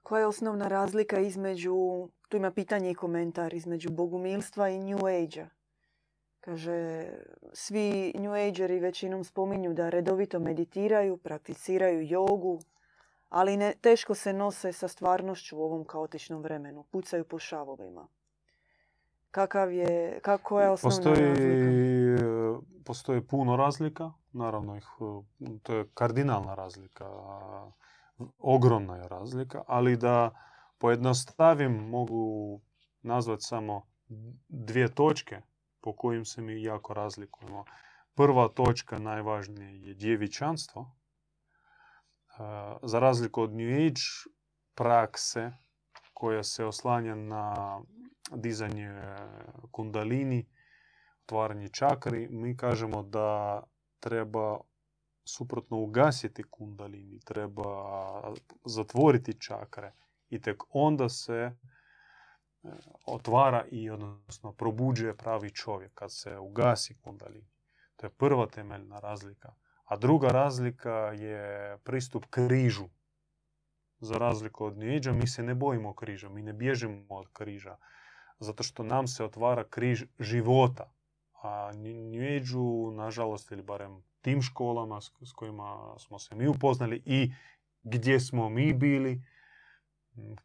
[0.02, 5.48] Koja je osnovna razlika između, tu ima pitanje i komentar, između bogumilstva i New Age-a?
[6.40, 7.06] Kaže,
[7.52, 12.60] svi New Ageri većinom spominju da redovito meditiraju, prakticiraju jogu,
[13.28, 16.84] ali ne, teško se nose sa stvarnošću u ovom kaotičnom vremenu.
[16.90, 18.08] Pucaju po šavovima.
[19.30, 22.37] Kakav je, kako je osnovna postoji, razlika?
[22.84, 24.86] Postoji puno razlika, naravno ih,
[25.62, 27.06] to je kardinalna razlika,
[28.38, 30.30] ogromna je razlika, ali da
[30.78, 32.60] pojednostavim mogu
[33.02, 33.82] nazvati samo
[34.48, 35.42] dvije točke
[35.80, 37.64] po kojim se mi jako razlikujemo.
[38.14, 40.98] Prva točka najvažnije je djevičanstvo,
[42.82, 44.00] za razliku od New Age
[44.74, 45.52] prakse
[46.14, 47.80] koja se oslanja na
[48.34, 49.02] dizanje
[49.70, 50.46] kundalini,
[51.28, 53.62] otvaranje čakri, mi kažemo da
[54.00, 54.60] treba
[55.24, 57.64] suprotno ugasiti kundalini, treba
[58.64, 59.92] zatvoriti čakre
[60.30, 61.52] i tek onda se e,
[63.06, 67.48] otvara i odnosno probuđuje pravi čovjek kad se ugasi kundalini.
[67.96, 69.54] To je prva temeljna razlika.
[69.84, 72.88] A druga razlika je pristup križu.
[74.00, 77.76] Za razliku od New mi se ne bojimo križa, mi ne bježimo od križa.
[78.38, 80.97] Zato što nam se otvara križ života.
[81.42, 87.32] A New nažalost, ili barem tim školama s kojima smo se mi upoznali i
[87.82, 89.22] gdje smo mi bili,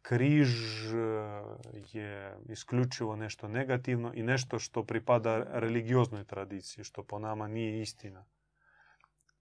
[0.02, 0.50] križ
[0.94, 0.98] e,
[1.92, 8.24] je isključivo nešto negativno i nešto što pripada religioznoj tradiciji, što po nama nije istina.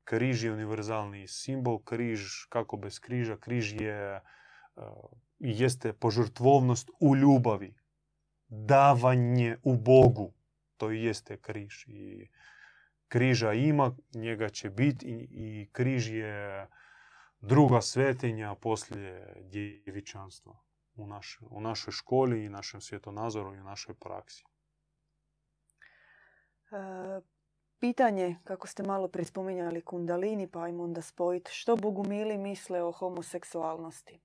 [0.04, 4.22] Križ je univerzalni simbol, križ kako bez križa, križ je
[5.40, 7.74] jeste požrtvovnost u ljubavi,
[8.48, 10.34] davanje u Bogu,
[10.78, 11.86] to jeste križ.
[11.88, 12.30] I
[13.08, 16.68] križa ima, njega će biti i, i križ je
[17.42, 20.60] druga svetinja poslije djevičanstva
[20.96, 24.44] u, naš, u našoj školi i našem svjetonazoru i našoj praksi.
[26.72, 27.22] E,
[27.80, 31.52] pitanje, kako ste malo prije spominjali kundalini, pa ajmo onda spojiti.
[31.52, 34.20] Što bogumili misle o homoseksualnosti?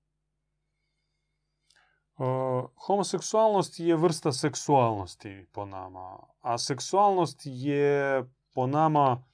[2.87, 9.25] Homoseksualnost je vrsta seksualnosti po nama, a seksualnost je po nama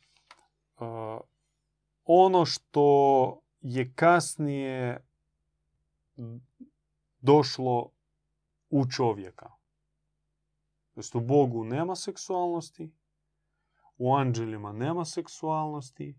[0.78, 1.20] uh,
[2.04, 5.06] ono što je kasnije
[7.20, 7.90] došlo
[8.70, 9.50] u čovjeka.
[11.14, 12.92] u Bogu nema seksualnosti,
[13.98, 16.18] u anđelima nema seksualnosti,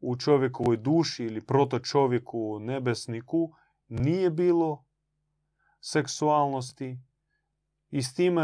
[0.00, 3.52] u čovjekovoj duši ili proto čovjeku nebesniku
[3.88, 4.85] nije bilo
[5.86, 6.98] seksualnosti.
[7.90, 8.42] I s time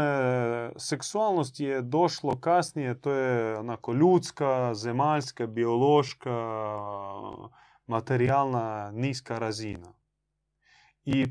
[0.77, 6.37] seksualnost je došlo kasnije, to je onako ljudska, zemaljska, biološka,
[7.87, 9.93] materijalna, niska razina.
[11.05, 11.25] I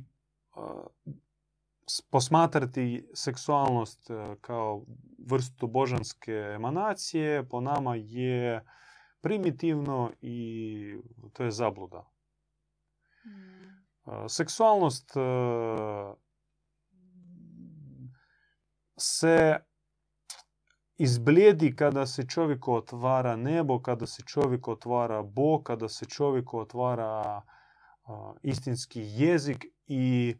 [2.11, 4.11] posmatrati seksualnost
[4.41, 4.85] kao
[5.27, 8.65] vrstu božanske emanacije po nama je
[9.21, 10.97] primitivno i
[11.33, 12.13] to je zabluda.
[14.29, 15.13] Seksualnost
[18.97, 19.61] se
[20.97, 27.43] izblijedi kada se čovjeku otvara nebo, kada se čovjek otvara Bog, kada se čovjeku otvara
[28.43, 30.37] istinski jezik i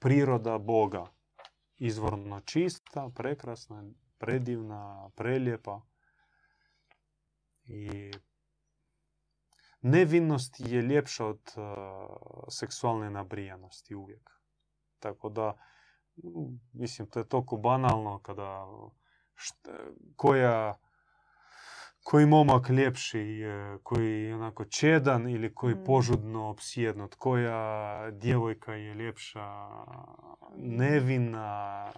[0.00, 1.06] priroda Boga.
[1.76, 3.84] Izvorno čista, prekrasna,
[4.18, 5.80] predivna, prelijepa.
[7.64, 8.10] I
[9.84, 11.54] nevinnost je ljepša od
[12.48, 14.30] seksualne nabrijanosti uvijek.
[14.98, 15.56] Tako da,
[16.72, 18.66] mislim, to je toliko banalno kada
[20.16, 20.74] koja
[22.04, 23.42] koji momak ljepši,
[23.82, 25.84] koji je onako čedan ili koji mm.
[25.84, 29.68] požudno opsjednut, koja djevojka je ljepša,
[30.56, 31.92] nevina,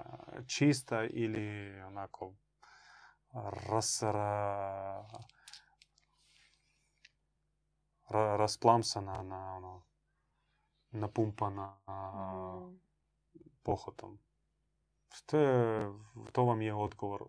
[0.47, 2.35] čista ili onako
[3.71, 5.05] rasra,
[8.09, 9.83] ra, rasplamsana, na, ono,
[10.91, 12.79] napumpana mm.
[13.63, 14.19] pohotom.
[15.27, 15.87] To, je,
[16.33, 17.27] to vam je odgovor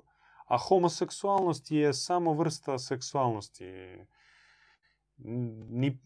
[0.48, 3.66] a homoseksualnost je samo vrsta seksualnosti.
[5.18, 6.00] Ni,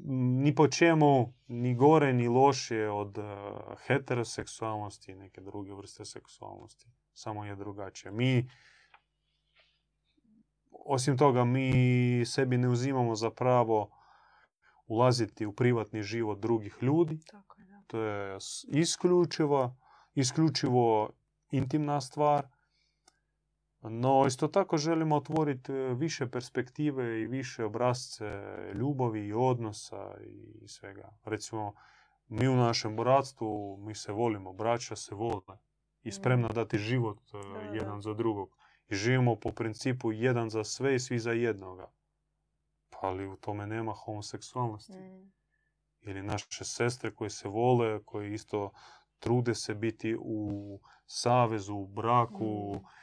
[0.44, 3.18] ni po čemu ni gore ni loše od
[3.88, 6.88] heteroseksualnosti i neke druge vrste seksualnosti.
[7.14, 8.12] Samo je drugačije.
[8.12, 8.50] Mi,
[10.72, 13.90] osim toga, mi sebi ne uzimamo za pravo
[14.92, 17.20] ulaziti u privatni život drugih ljudi.
[17.32, 17.82] Tako je, da.
[17.88, 18.38] To je
[18.68, 19.76] isključivo,
[20.16, 21.10] isključivo
[21.52, 22.48] intimna stvar
[23.82, 28.42] no, isto tako želimo otvoriti e, više perspektive i više obrazce
[28.74, 31.10] ljubavi i odnosa i svega.
[31.24, 31.74] Recimo,
[32.28, 35.58] mi u našem bratstvu, mi se volimo, braća se vole
[36.04, 37.38] i spremna dati život e,
[37.76, 38.58] jedan za drugog.
[38.90, 41.92] I živimo po principu jedan za sve i svi za jednoga.
[43.02, 44.94] Ali u tome nema homoseksualnosti.
[44.94, 45.32] Mm.
[46.02, 48.72] Ili naše sestre koje se vole, koje isto
[49.20, 53.02] trude se biti u savezu, u braku, mm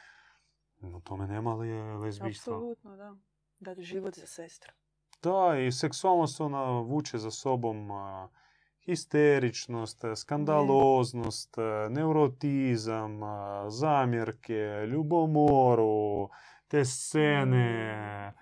[0.81, 2.53] u tome nema li lezbijstva.
[2.53, 3.15] Apsolutno, da.
[3.59, 4.73] Dati život za sestru.
[5.21, 7.89] Da, i seksualnost ona vuče za sobom
[8.85, 11.55] histeričnost, skandaloznost,
[11.89, 13.19] neurotizam,
[13.69, 16.29] zamjerke, ljubomoru,
[16.69, 18.33] te scene,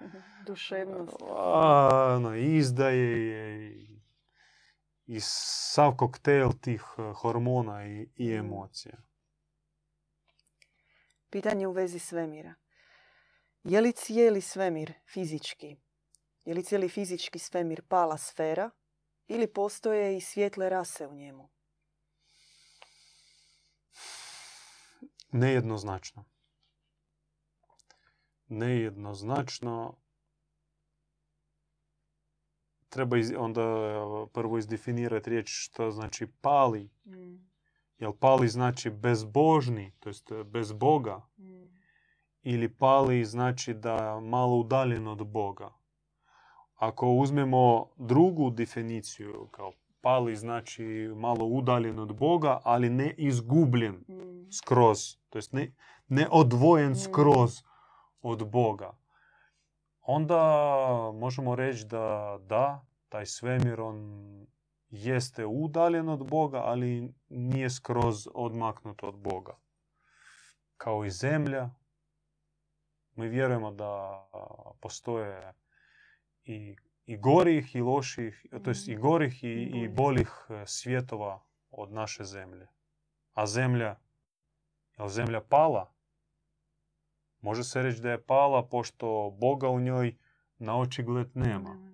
[0.45, 3.71] duševnost, ono, izdaje
[5.05, 6.83] i sav koktel tih
[7.15, 8.97] hormona i, i emocija.
[11.29, 12.55] Pitanje u vezi svemira.
[13.63, 15.77] Je li cijeli svemir fizički?
[16.45, 18.69] Je li cijeli fizički svemir pala sfera
[19.27, 21.49] ili postoje i svjetle rase u njemu?
[25.31, 26.36] Nejednoznačno.
[28.47, 29.95] Nejednoznačno.
[32.89, 33.65] Treba onda
[34.33, 36.89] prvo izdefinirati riječ što znači pali.
[37.05, 37.47] Mm.
[37.99, 41.21] Jel pali znači bezbožni, to jest bez Boga?
[41.37, 41.67] Mm.
[42.41, 45.73] Ili pali znači da malo udaljen od Boga?
[46.75, 49.71] Ako uzmemo drugu definiciju, kao
[50.01, 50.83] pali znači
[51.15, 54.51] malo udaljen od Boga, ali ne izgubljen mm.
[54.51, 55.75] skroz, to jest ne,
[56.07, 56.95] ne odvojen mm.
[56.95, 57.61] skroz
[58.21, 58.97] od Boga.
[60.01, 60.41] Onda
[61.13, 63.97] možemo reći da da, taj svemir on
[64.89, 69.57] jeste udaljen od Boga, ali nije skroz odmaknut od Boga.
[70.77, 71.69] Kao i zemlja
[73.17, 74.23] Mi vjerujemo da
[74.79, 75.53] postoje
[76.43, 79.01] i, i gorih i loših, to jest i Mhm.
[79.01, 82.67] gorih i, I bolih e, svjetova od naše zemlje.
[83.33, 83.95] A zemlja,
[84.99, 85.93] je zemlja pala?
[87.41, 90.15] Može se reći da je pala pošto Boga u njoj
[90.57, 91.91] na očigled nema.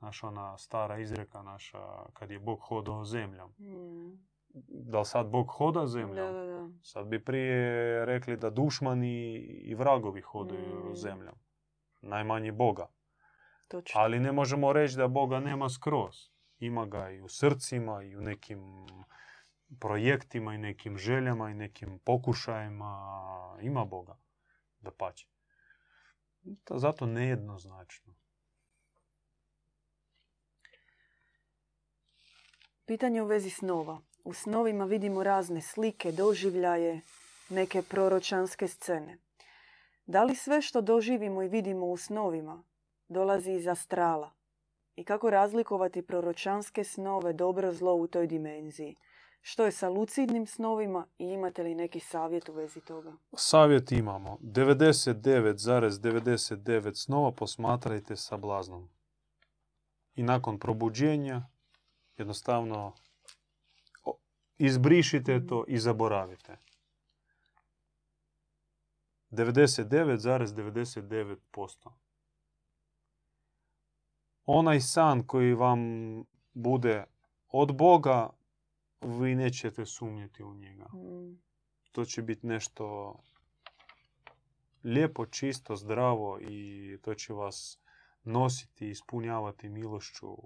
[0.00, 1.78] Naša ona stara izreka naša,
[2.12, 3.50] kad je Bog hodao zemljom.
[3.58, 4.28] Mm.
[4.68, 6.14] Da li sad Bog hoda zemljom?
[6.16, 6.68] Da, da, da.
[6.82, 10.94] Sad bi prije rekli da dušmani i vragovi hodaju Mm.
[10.96, 11.34] zemljom.
[12.02, 12.86] Najmanji Boga.
[13.68, 14.00] Točno.
[14.00, 16.14] Ali ne možemo reći da Boga nema skroz.
[16.58, 18.86] Ima ga i u srcima i u nekim
[19.80, 23.12] projektima i nekim željama i nekim pokušajima.
[23.62, 24.16] Ima Boga.
[24.80, 25.26] Da pače.
[26.70, 28.14] Zato nejednoznačno.
[32.86, 34.00] Pitanje u vezi snova.
[34.24, 37.00] U snovima vidimo razne slike, doživljaje,
[37.48, 39.18] neke proročanske scene.
[40.06, 42.64] Da li sve što doživimo i vidimo u snovima
[43.08, 44.30] dolazi iz astrala?
[44.96, 48.96] I kako razlikovati proročanske snove dobro zlo u toj dimenziji?
[49.40, 53.12] Što je sa lucidnim snovima i imate li neki savjet u vezi toga?
[53.36, 54.38] Savjet imamo.
[54.42, 58.88] 99,99 snova posmatrajte sablaznom.
[60.14, 61.42] I nakon probuđenja
[62.16, 62.94] jednostavno
[64.58, 66.56] izbrišite to i zaboravite.
[69.30, 71.90] 99,99%.
[74.46, 75.80] Onaj san koji vam
[76.52, 77.04] bude
[77.48, 78.30] od Boga,
[79.00, 81.42] vi nećete sumnjati u njega Mm,
[81.92, 83.14] to će biti nešto
[84.84, 87.78] lijepo, čisto, zdravo i to će vas
[88.24, 90.36] nositi i ispunjavati milošću.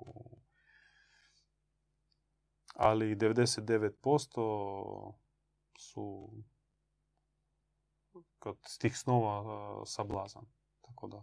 [2.75, 5.13] Ali 99%
[5.79, 6.33] su
[8.39, 10.45] kod tih snova a, sablazan.
[10.81, 11.23] Tako da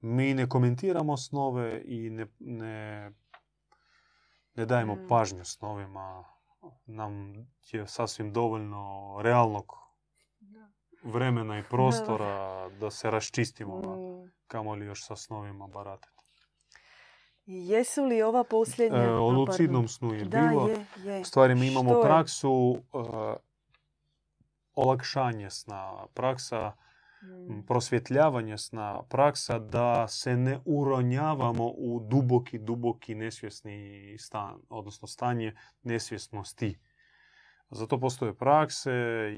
[0.00, 3.12] mi ne komentiramo snove i ne, ne,
[4.54, 5.08] ne dajemo Mm.
[5.08, 6.24] pažnju snovima.
[6.86, 7.32] Nam
[7.62, 8.82] je sasvim dovoljno
[9.20, 9.72] realnog
[11.04, 16.12] vremena i prostora da se raščistimo, Mm, kamoli još sa snovima baratati.
[17.46, 18.98] Jesu li ova posljednja...
[18.98, 20.68] E, o lucidnom snu je Da, bilo.
[20.68, 21.24] je, je.
[21.24, 23.36] Stvari mi imamo Što praksu e,
[24.74, 26.72] olakšanje sna, praksa
[27.66, 36.78] Prosvjetljavanja sna, praksa da se ne uronjavamo u duboki, duboki nesvjesni stan, odnosno stanje nesvjesnosti.
[37.70, 38.92] Zato postoje prakse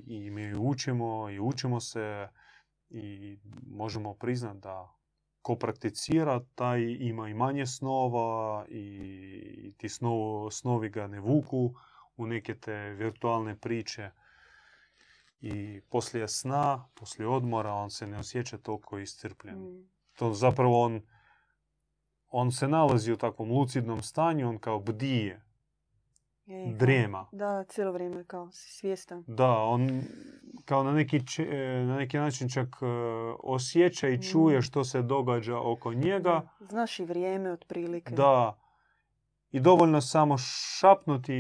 [0.06, 2.28] i mi učimo i učimo se
[2.90, 4.94] i možemo priznati da
[5.42, 9.88] ko prakticira, taj ima i manje snova i ti
[10.50, 11.74] snovi ga ne vuku
[12.16, 14.10] u neke te virtualne priče.
[15.46, 19.58] I poslije sna, poslije odmora, on se ne osjeća toliko iscrpljen.
[19.58, 21.02] mm, To zapravo on,
[22.28, 25.44] on se nalazi u takvom lucidnom stanju, on kao bdije,
[26.46, 27.26] je, drijema.
[27.32, 29.24] Da, cijelo vrijeme kao svjestan.
[29.26, 30.02] Da, on
[30.64, 32.86] kao na neki, če- e, na neki način čak e,
[33.40, 34.62] osjeća i čuje Mm.
[34.62, 36.48] što se događa oko njega.
[36.60, 38.14] Znaš i vrijeme otprilike.
[38.14, 38.58] Da.
[39.50, 41.34] I dovoljno samo šapnuti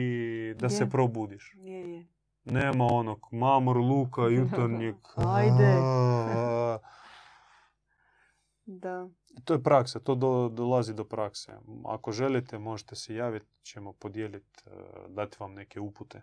[0.54, 0.90] da se Je.
[0.90, 1.54] probudiš.
[1.56, 2.06] Je, je.
[2.44, 4.96] Nema onog mamor luka jutarnjeg.
[5.16, 5.74] Ajde.
[8.66, 9.08] Da.
[9.44, 11.52] To je praksa, to do- dolazi do prakse.
[11.84, 14.70] Ako želite, možete se javiti, ćemo podijeliti, e,
[15.08, 16.22] dati vam neke upute.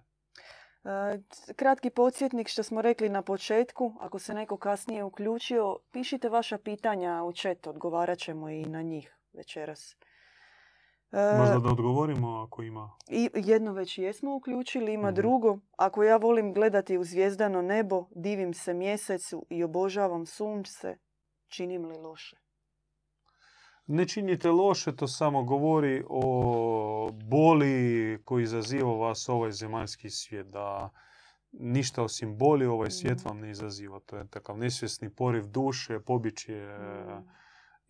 [0.84, 1.20] E,
[1.56, 7.24] Kratki podsjetnik što smo rekli na početku, ako se neko kasnije uključio, pišite vaša pitanja
[7.24, 9.96] u chat, odgovarat ćemo i na njih večeras.
[11.14, 12.92] E, Možda da odgovorimo ako ima.
[13.10, 15.16] I jedno već jesmo uključili, ima Mhm.
[15.16, 15.58] drugo.
[15.78, 20.98] Ako ja volim gledati u zvijezdano nebo, divim se mjesecu i obožavam sunce,
[21.48, 22.38] činim li loše?
[23.88, 27.76] Ne činite loše, to samo govori o boli
[28.26, 30.48] koji izaziva vas ovaj zemaljski svijet.
[30.48, 30.90] Da
[31.52, 33.28] ništa osim boli ovaj svijet Mhm.
[33.28, 34.00] vam ne izaziva.
[34.00, 37.41] To je takav nesvjesni poriv duše, pobiće Mm.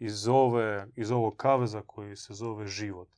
[0.02, 3.10] Iz, ove, iz ovog kaveza koji se zove život.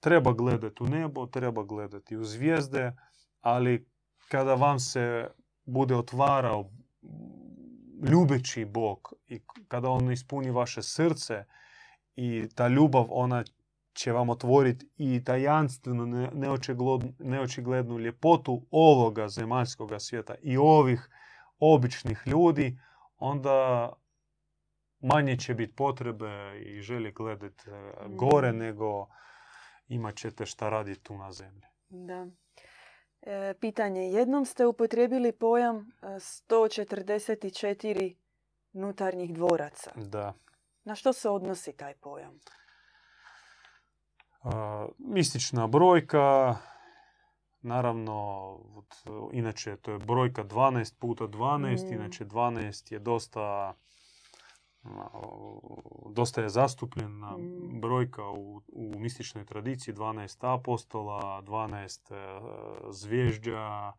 [0.00, 2.92] Treba gledati u nebo, treba gledati u zvijezde,
[3.40, 3.86] ali
[4.28, 5.30] kada vam se
[5.64, 6.70] bude otvarao
[8.10, 11.44] ljubeći Bog i kada on ispuni vaše srce
[12.16, 13.44] i ta ljubav ona
[13.94, 16.30] će vam otvoriti i tajanstvenu, ne-
[17.20, 21.08] neočiglednu, ljepotu ovoga zemaljskoga svijeta i ovih
[21.58, 22.78] običnih ljudi,
[23.18, 23.88] onda
[25.02, 26.30] manje će biti potrebe
[26.60, 27.72] i želje gledati e,
[28.08, 28.58] gore Mhm.
[28.58, 29.06] nego
[29.88, 31.62] imat ćete šta raditi tu na zemlji.
[31.88, 32.26] Da.
[33.22, 34.02] E, pitanje.
[34.02, 38.14] Jednom ste upotrijebili pojam e, 144
[38.72, 39.92] nutarnjih dvoraca.
[39.96, 40.34] Da.
[40.84, 42.38] Na što se odnosi taj pojam?
[44.42, 46.56] A, mistična brojka,
[47.60, 48.58] naravno,
[49.32, 51.92] inače to je brojka 12 puta 12, Mm.
[51.92, 53.74] inače 12 je dosta
[56.10, 57.80] dosta je zastupljena Mm.
[57.80, 62.40] brojka u, u mističnoj tradiciji, 12 apostola, 12 e,
[62.90, 63.92] zvježđa,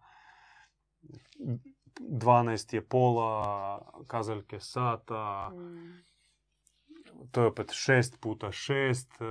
[2.00, 6.04] 12 je pola kazaljke sata, Mm.
[7.32, 9.24] to je opet 6 puta 6.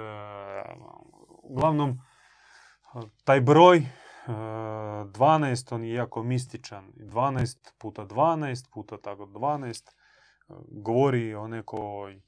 [1.43, 1.99] Uglavnom,
[3.25, 3.87] taj broj e,
[4.27, 6.93] 12, on je jako mističan.
[6.97, 10.02] 12 puta 12 puta tako 12 e,
[10.69, 12.23] govori o nekoj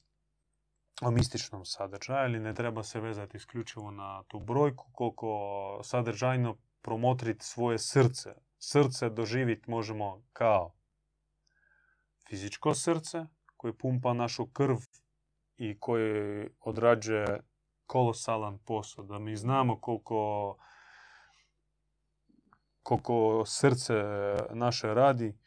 [1.02, 7.44] o mističnom sadržaju, ali ne treba se vezati isključivo na tu brojku, koliko sadržajno promotriti
[7.44, 8.34] svoje srce.
[8.58, 10.74] Srce doživjeti možemo kao
[12.28, 14.76] fizičko srce koje pumpa našu krv
[15.56, 17.40] i koje odrađuje
[17.86, 19.04] kolosalan posao.
[19.04, 20.56] Da mi znamo koliko,
[22.82, 23.94] koliko srce
[24.50, 25.38] naše radi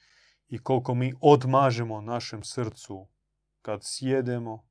[0.47, 3.07] i koliko mi odmažemo našem srcu
[3.61, 4.67] kad sjedemo,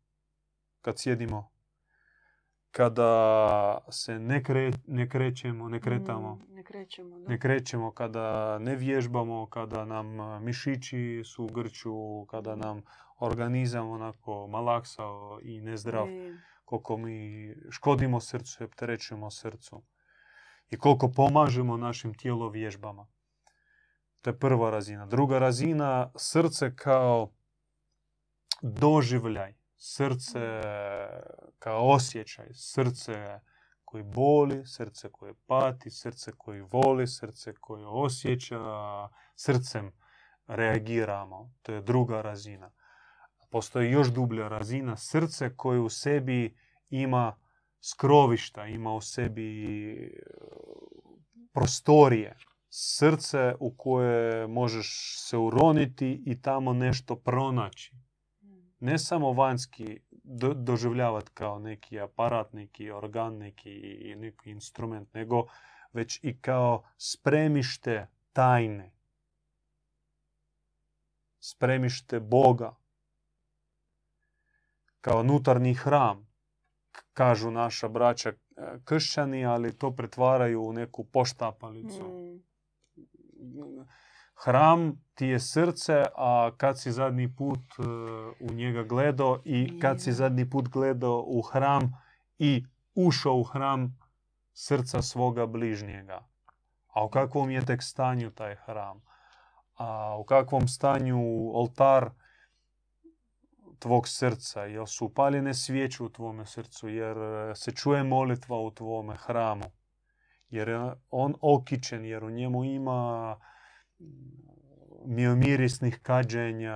[0.81, 1.51] kad sjedimo,
[2.71, 3.11] kada
[3.91, 7.29] se ne, kre, ne krećemo, ne kretamo, Mm, ne krećemo, da.
[7.29, 11.95] ne krećemo, kada ne vježbamo, kada nam a, mišići su u grču,
[12.27, 12.83] kada nam
[13.19, 17.19] organizam onako malaksao i nezdrav, I- koliko mi
[17.71, 19.83] škodimo srcu i opterećujemo srcu.
[20.71, 23.07] I koliko pomažemo našim tjelovježbama.
[24.27, 25.07] To je prva razina.
[25.07, 27.33] Druga razina, srce kao
[28.63, 30.61] doživljaj, srce
[31.59, 33.41] kao osjećaj, srce
[33.85, 38.59] koji boli, srce koje pati, srce koji voli, srce koje osjeća,
[39.37, 39.93] srcem
[40.47, 41.53] reagiramo.
[41.63, 42.73] To je druga razina.
[43.51, 46.57] Postoji još dublja razina, srce koje u sebi
[46.89, 47.37] ima
[47.81, 50.21] skrovišta, ima u sebi
[51.53, 52.37] prostorije.
[52.69, 57.97] Srce u koje možeš se uroniti i tamo nešto pronaći
[58.81, 65.47] ne samo vanjski do, doživljavati kao neki aparat, neki organ, neki, neki instrument, nego
[65.93, 68.93] već i kao spremište tajne.
[71.41, 72.77] Spremište Boga.
[75.01, 76.27] Kao unutarnji hram.
[77.13, 78.35] Kažu naša braća e,
[78.85, 82.56] kršćani, ali to pretvaraju u neku poštapalicu Mm.
[84.45, 87.83] Hram ti je srce, a kad si zadnji put e,
[88.41, 92.03] u njega gledao i kad si zadnji put gledao u hram
[92.39, 93.99] i ušao u hram
[94.53, 96.27] srca svoga bližnjega.
[96.89, 99.03] A u kakvom je tek stanju taj hram?
[99.75, 101.19] A u kakvom stanju
[101.53, 102.11] oltar
[103.79, 104.65] tvog srca?
[104.65, 106.89] Jel su upaljene svijeće u tvome srcu?
[106.89, 109.65] Jer e, se čuje molitva u tvome hramu?
[110.51, 113.37] Jer je on okičen, jer u njemu ima
[115.05, 116.75] miomirisnih kađenja,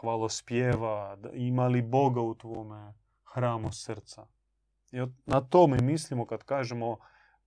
[0.00, 2.94] hvalospjeva, ima li Boga u tvome
[3.34, 4.26] hramu srca.
[4.92, 6.96] I na to mi mislimo kad kažemo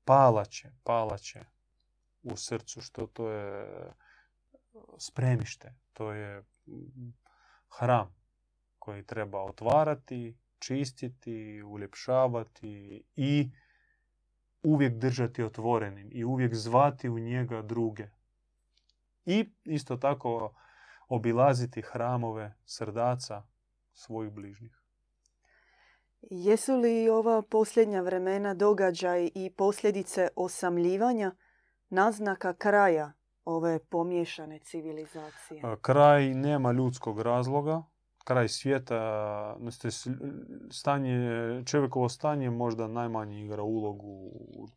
[0.06, 1.46] palače, palače
[2.24, 3.68] u srcu, što to je
[4.98, 6.44] spremište, to je
[7.80, 8.16] hram
[8.80, 13.52] koji treba otvarati, čistiti, uljepšavati i
[14.68, 18.08] uvijek držati otvorenim i uvijek zvati u njega druge.
[19.26, 20.54] I isto tako
[21.08, 23.44] obilaziti hramove srdaca
[23.94, 24.82] svojih bližnjih.
[26.22, 31.36] Jesu li ova posljednja vremena događaj i posljedice osamljivanja
[31.90, 33.14] naznaka kraja
[33.46, 35.62] ove pomiješane civilizacije?
[35.82, 37.84] Kraj nema ljudskog razloga,
[38.28, 40.08] kraj svijeta, s-
[40.72, 41.20] stanje,
[41.66, 44.68] čovjekovo stanje možda najmanje igra ulogu u,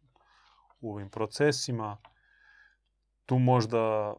[0.83, 1.97] ovim procesima.
[3.27, 4.15] Tu možda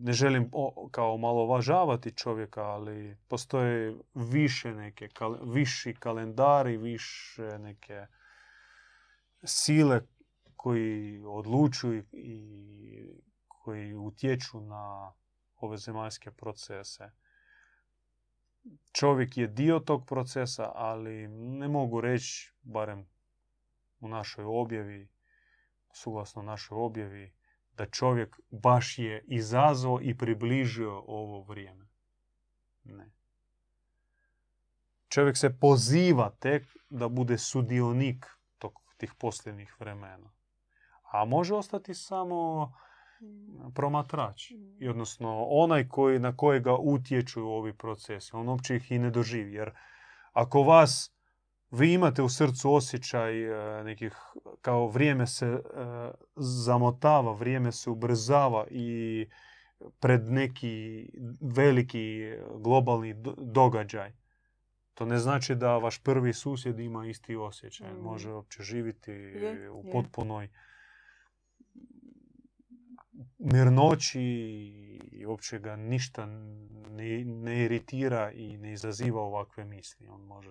[0.00, 0.50] ne želim
[0.90, 5.08] kao malovažavati čovjeka, ali postoje više neke,
[5.42, 8.06] viši kalendari, više neke
[9.44, 10.00] sile
[10.56, 12.40] koji odlučuju i
[13.48, 15.12] koji utječu na
[15.56, 17.10] ove zemaljske procese.
[18.92, 23.06] Čovjek je dio tog procesa, ali ne mogu reći, barem
[24.00, 25.08] u našoj objavi,
[25.92, 27.32] suglasno našoj objavi,
[27.72, 31.86] da čovjek baš je izazvao i približio ovo vrijeme.
[32.84, 33.12] Ne.
[35.08, 38.26] Čovjek se poziva tek da bude sudionik
[38.58, 40.32] tog, tih posljednjih vremena.
[41.02, 42.72] A može ostati samo
[43.74, 44.50] promatrač.
[44.50, 44.82] Mm.
[44.82, 48.36] I odnosno onaj koji, na kojega utječu ovi procesi.
[48.36, 49.52] On uopće ih i ne doživi.
[49.52, 49.70] Jer
[50.32, 51.12] ako vas,
[51.70, 54.16] vi imate u srcu osjećaj e, nekih,
[54.62, 55.60] kao vrijeme se e,
[56.36, 59.26] zamotava, vrijeme se ubrzava i
[60.00, 61.08] pred neki
[61.40, 64.12] veliki globalni do- događaj.
[64.94, 67.92] To ne znači da vaš prvi susjed ima isti osjećaj.
[67.92, 68.02] Mm.
[68.02, 70.48] Može uopće živjeti Je, u potpunoj
[73.46, 74.20] mirnoći
[75.12, 80.08] i uopće ga ništa ne, ne iritira i ne izaziva ovakve misli.
[80.08, 80.50] On može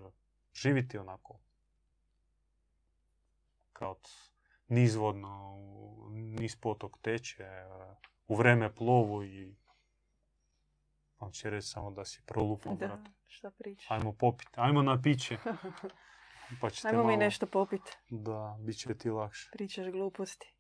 [0.54, 1.40] živjeti onako
[3.74, 3.96] kao
[4.68, 5.58] nizvodno,
[6.12, 7.46] niz potok teče,
[8.28, 9.56] u vreme plovu i
[11.20, 13.12] on će reći samo da si prolupno, Da, brate.
[13.28, 13.92] šta pričaš?
[13.92, 15.38] Ajmo popit, ajmo na piće.
[16.62, 17.82] Pa ćete Ajmo mi malo- nešto popit.
[18.10, 19.50] Da, bit će ti lakše.
[19.52, 20.55] Pričaš gluposti.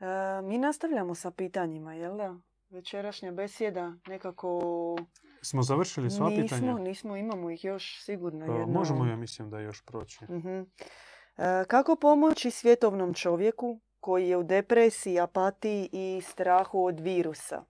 [0.00, 2.36] E, mi nastavljamo sa pitanjima, jel da?
[2.70, 4.96] Večerašnja besjeda nekako...
[5.42, 6.78] Smo završili sva nismo, pitanja?
[6.78, 8.78] nismo, imamo ih još sigurno E, jedno...
[8.78, 10.24] Možemo, ja mislim da još proći.
[10.24, 10.60] Mhm.
[11.38, 17.64] E, kako pomoći svjetovnom čovjeku koji je u depresiji, apatiji i strahu od virusa?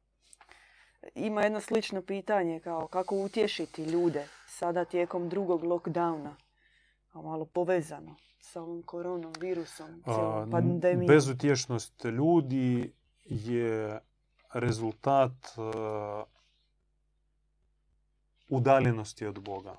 [1.14, 6.34] Ima jedno slično pitanje kao kako utješiti ljude sada tijekom drugog lockdowna.
[7.12, 11.06] A malo povezano sa ovom koronom, virusom, cijelom pandemijom.
[11.06, 12.92] Bezutješnost ljudi
[13.24, 14.00] je
[14.52, 15.60] rezultat e,
[18.48, 19.76] udaljenosti od Boga.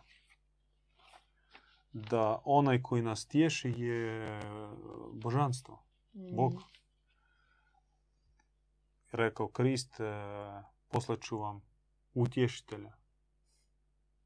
[1.94, 4.40] Da onaj koji nas tješi je
[5.14, 6.36] božanstvo, Mm.
[6.36, 6.54] Bog.
[9.12, 9.96] Rekao Krist,
[10.88, 11.62] poslaću vam
[12.14, 12.92] utješitelja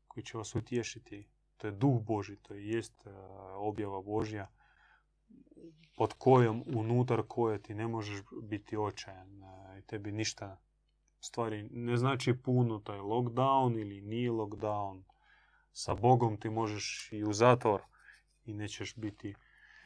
[0.07, 1.27] koji će vas utješiti.
[1.57, 3.09] To je duh Boži, to jest e,
[3.55, 4.47] objava Božja
[5.95, 10.57] pod kojom, unutar koje ti ne možeš biti očajan e, i tebi ništa
[11.19, 15.03] stvari ne znači puno taj lockdown ili nije lockdown.
[15.71, 17.81] Sa Bogom ti možeš i u zatvor
[18.45, 19.35] i nećeš biti,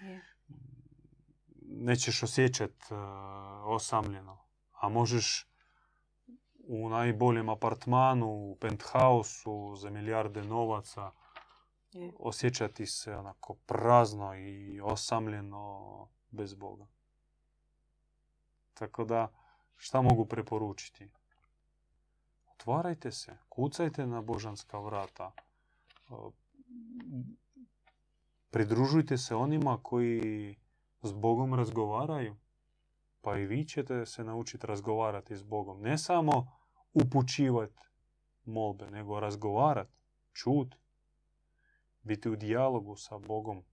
[0.02, 0.22] Je.
[1.62, 2.96] nećeš osjećat e,
[3.66, 4.38] osamljeno.
[4.72, 5.48] A možeš
[6.68, 11.12] u najboljem apartmanu, u penthausu za milijarde novaca
[11.98, 12.14] Je.
[12.20, 16.88] osjećati se onako prazno i osamljeno bez Boga.
[18.74, 19.32] Tako da,
[19.76, 21.10] šta mogu preporučiti?
[22.52, 25.32] Otvarajte se, kucajte na božanska vrata.
[28.52, 30.56] Pridružujte se onima koji
[31.02, 32.36] s Bogom razgovaraju.
[33.22, 35.82] Pa i vi ćete se naučiti razgovarati s Bogom.
[35.82, 36.52] Ne samo
[36.94, 37.84] upućivati
[38.46, 39.92] molbe, nego razgovarati,
[40.34, 40.78] čuti
[42.08, 43.64] biti u dijalogu sa Bogom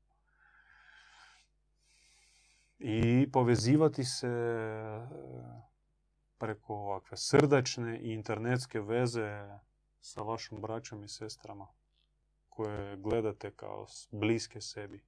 [2.79, 5.07] i povezivati se e,
[6.39, 9.59] preko ovakve srdačne i internetske veze
[10.01, 11.67] sa vašom braćom i sestrama
[12.49, 15.05] koje gledate kao bliske sebi.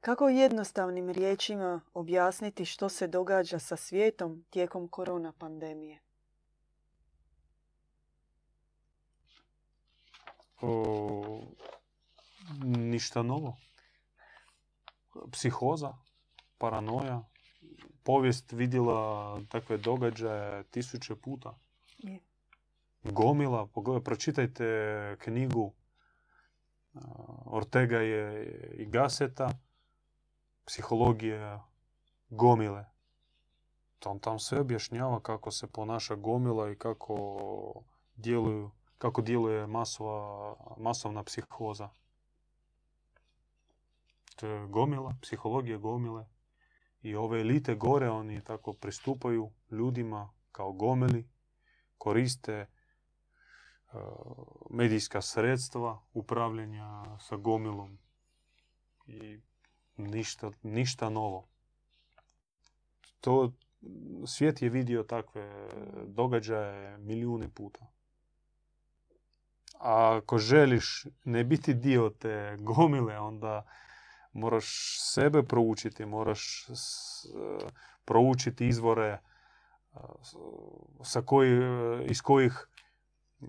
[0.00, 6.00] Kako jednostavnim riječima objasniti što se događa sa svijetom tijekom korona pandemije?
[10.62, 11.42] O,
[12.64, 13.56] ništa novo.
[15.32, 15.94] Psihoza,
[16.58, 17.22] paranoja.
[18.02, 21.58] Povijest vidjela takve događaje tisuće puta.
[21.98, 22.20] Je.
[23.02, 25.72] Gomila, pogledaj, pročitajte knjigu
[27.46, 28.46] Ortega je
[28.78, 29.50] i Gaseta,
[30.66, 31.66] psihologija
[32.28, 32.84] gomile.
[34.04, 37.82] On tam sve objašnjava kako se ponaša gomila i kako
[38.16, 38.70] djeluju,
[39.02, 41.88] kako djeluje masova, masovna psihoza.
[44.36, 46.26] To je gomila, psihologija gomile.
[47.02, 51.28] I ove elite gore, oni tako pristupaju ljudima kao gomili,
[51.98, 52.66] koriste e,
[54.70, 57.98] medijska sredstva upravljanja sa gomilom
[59.06, 59.40] i
[59.96, 61.48] ništa, ništa novo.
[63.20, 63.52] To
[64.26, 65.68] svijet je vidio takve
[66.06, 67.91] događaje milijune puta.
[69.82, 73.66] A ako želiš ne biti dio te gomile, onda
[74.32, 76.66] moraš sebe proučiti, moraš
[78.04, 79.18] proučiti izvore
[81.04, 81.62] sa koji,
[82.06, 82.66] iz kojih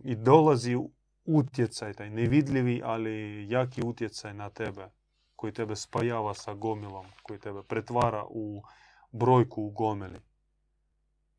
[0.04, 0.78] i dolazi
[1.26, 4.90] utjecaj, taj nevidljivi, ali jaki utjecaj na tebe,
[5.36, 8.64] koji tebe spajava sa gomilom, koji tebe pretvara u
[9.12, 10.20] brojku u gomili.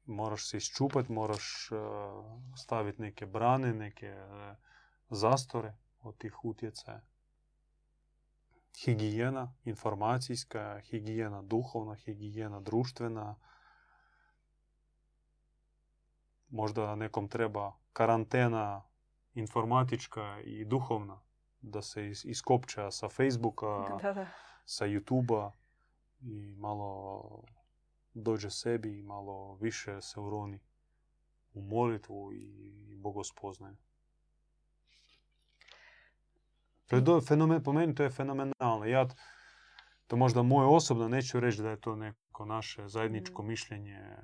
[0.07, 1.69] Moraš se iščupati, moraš
[2.57, 4.15] staviti neke brane, neke
[5.11, 7.01] zastore od tih utjecaja.
[8.77, 13.37] higijena, informacijska, higijena duhovna, higijena društvena.
[16.49, 18.83] Možda nekom treba karantena
[19.35, 21.21] informatička i duhovna
[21.61, 24.27] da se iskopča sa Facebooka, Da, da.
[24.65, 25.51] sa YouTubea
[26.21, 27.43] i malo
[28.15, 30.61] dođe sebi i malo više se uroni
[31.55, 33.77] u molitvu i bogospoznaju.
[36.87, 38.85] To je do, fenomen, po meni to je fenomenalno.
[38.85, 39.09] Ja,
[40.07, 43.47] to možda moje osobno, neću reći da je to neko naše zajedničko Mm.
[43.47, 44.17] mišljenje,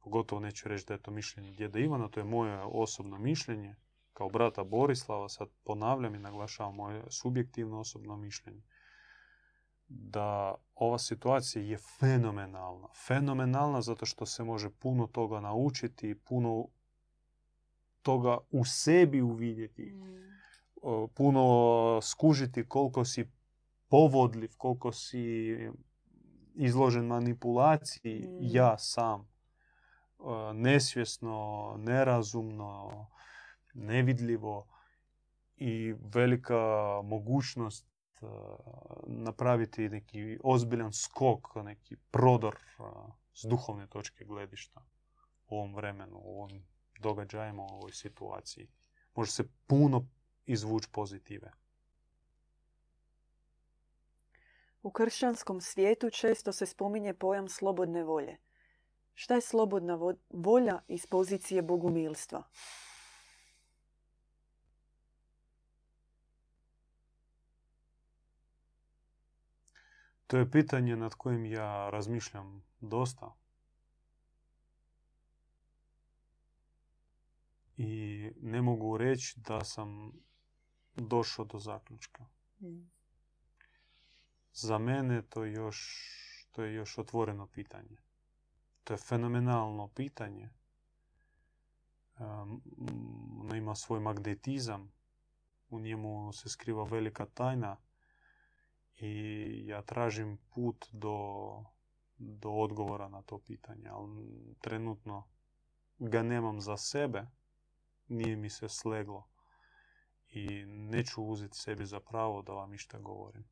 [0.00, 3.76] pogotovo neću reći da je to mišljenje djeda Ivana, to je moje osobno mišljenje,
[4.12, 8.62] kao brata Borislava, sad ponavljam i naglašavam moje subjektivno osobno mišljenje,
[9.88, 12.88] da ova situacija je fenomenalna.
[13.06, 16.66] Fenomenalna zato što se može puno toga naučiti, puno
[18.02, 20.43] toga u sebi uvidjeti Mm.
[21.14, 23.30] Puno skužiti koliko si
[23.88, 25.56] povodljiv, koliko si
[26.54, 28.38] izložen manipulaciji Mm.
[28.40, 29.28] ja sam.
[30.18, 33.06] O, Nesvjesno, nerazumno,
[33.74, 34.66] nevidljivo
[35.56, 36.62] i velika
[37.04, 38.26] mogućnost e,
[39.06, 42.82] napraviti neki ozbiljan skok, neki prodor e,
[43.34, 44.80] s duhovne točke gledišta
[45.48, 46.66] u ovom vremenu, u ovim
[47.00, 48.68] događajima, u ovoj situaciji.
[49.14, 50.06] Može se puno
[50.46, 51.52] izvući pozitive.
[54.82, 58.36] U kršćanskom svijetu često se spominje pojam slobodne volje.
[59.14, 62.42] Šta je slobodna vo- volja iz pozicije bogumilstva?
[70.26, 73.34] To je pitanje nad kojim ja razmišljam dosta.
[77.76, 80.12] I ne mogu reći da sam
[80.96, 82.24] došao do zaključka.
[82.60, 82.90] Mm.
[84.52, 86.08] Za mene to, još,
[86.52, 87.96] to je još otvoreno pitanje.
[88.84, 90.50] To je fenomenalno pitanje.
[92.18, 92.62] Um,
[93.40, 94.92] ono ima svoj magnetizam.
[95.68, 97.76] U njemu se skriva velika tajna.
[98.96, 101.16] I ja tražim put do,
[102.18, 103.88] do odgovora na to pitanje.
[103.88, 105.28] Ali trenutno
[105.98, 107.26] ga nemam za sebe.
[108.08, 109.33] Nije mi se sleglo.
[110.34, 113.44] I neću uzeti sebi za pravo da vam išta govorim.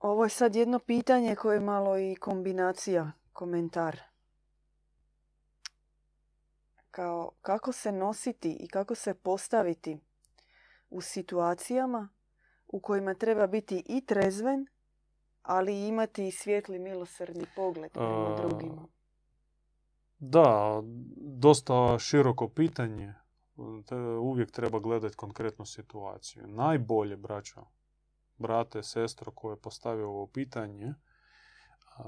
[0.00, 4.00] Ovo je sad jedno pitanje koje je malo i kombinacija, komentar.
[6.90, 9.98] Kao kako se nositi i kako se postaviti
[10.90, 12.08] u situacijama
[12.68, 14.66] u kojima treba biti i trezven,
[15.42, 18.97] ali imati i svijetli milosrdni pogled prema drugima.
[20.18, 20.82] Da,
[21.16, 23.14] dosta široko pitanje.
[23.86, 26.46] Te- Uvijek treba gledati konkretnu situaciju.
[26.46, 27.64] Najbolje, braćo,
[28.38, 30.94] brate, sestro koje je postavio ovo pitanje,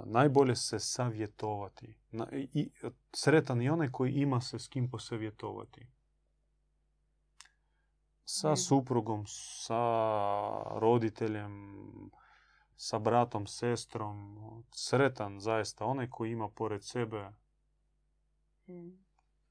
[0.05, 1.95] najbolje se savjetovati.
[2.55, 2.71] I,
[3.13, 5.87] sretan je onaj koji ima se s kim posavjetovati.
[8.25, 9.81] Sa suprugom, sa
[10.79, 11.73] roditeljem,
[12.77, 14.37] sa bratom, sestrom.
[14.71, 17.33] Sretan zaista onaj koji ima pored sebe.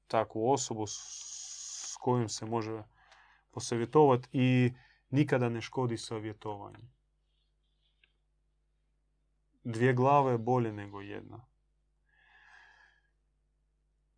[0.06, 2.82] Takvu osobu s kojom se može
[3.50, 4.72] posavjetovati i
[5.10, 6.88] nikada ne škodi savjetovanje.
[9.64, 11.46] Dvije glave je bolje nego jedna.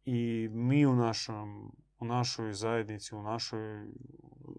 [0.04, 3.86] I mi u, našom, u našoj zajednici, u našoj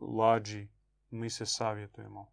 [0.01, 0.67] lađi,
[1.09, 2.31] mi se savjetujemo.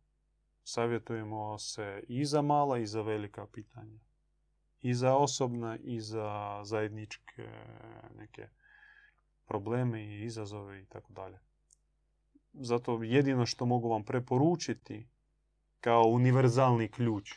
[0.64, 4.09] Savjetujemo se i za mala i za velika pitanja.
[4.82, 7.48] I za osobna i za zajedničke
[8.16, 8.48] neke
[9.44, 11.38] probleme i izazove i tako dalje.
[12.52, 15.08] Zato jedino što mogu vam preporučiti
[15.80, 17.32] kao univerzalni ključ,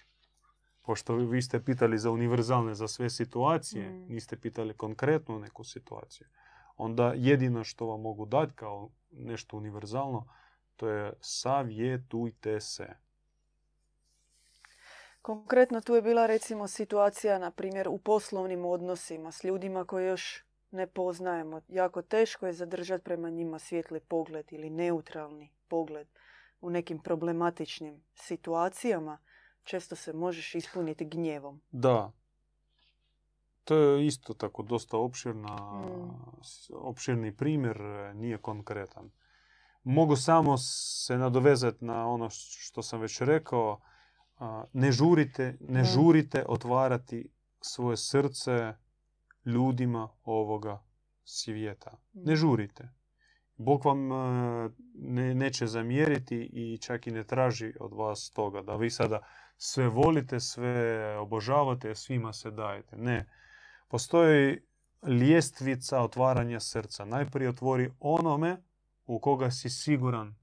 [0.81, 4.13] pošto vi ste pitali za univerzalne za sve situacije, Mm.
[4.13, 6.27] niste pitali konkretnu neku situaciju,
[6.77, 10.27] onda jedino što vam mogu dati kao nešto univerzalno,
[10.75, 13.02] to je savjetujte se.
[15.23, 20.43] Konkretno tu je bila recimo situacija, na primjer, u poslovnim odnosima s ljudima koje još
[20.71, 21.61] ne poznajemo.
[21.67, 26.07] Jako teško je zadržati prema njima svijetli pogled ili neutralni pogled
[26.61, 29.17] u nekim problematičnim situacijama.
[29.63, 31.61] Često se možeš ispuniti gnjevom.
[31.71, 32.11] Da.
[33.63, 36.11] To je isto tako dosta opširna, Mm.
[36.73, 39.11] opširni primjer, e, nije konkretan.
[39.83, 43.79] Mogu samo se nadovezati na ono što sam već rekao.
[44.37, 47.29] A, Ne žurite, ne žurite otvarati
[47.61, 48.73] svoje srce
[49.45, 50.83] ljudima ovoga
[51.23, 51.97] svijeta.
[52.13, 52.35] Ne Mm.
[52.35, 52.89] žurite.
[53.57, 58.75] Bog vam e, ne, neće zamjeriti i čak i ne traži od vas toga da
[58.75, 59.19] vi sada
[59.57, 62.97] sve volite, sve obožavate, svima se dajete.
[62.97, 63.29] Ne.
[63.87, 64.61] Postoji
[65.07, 67.05] ljestvica otvaranja srca.
[67.05, 68.57] Najprije otvori onome
[69.05, 70.35] u koga si siguran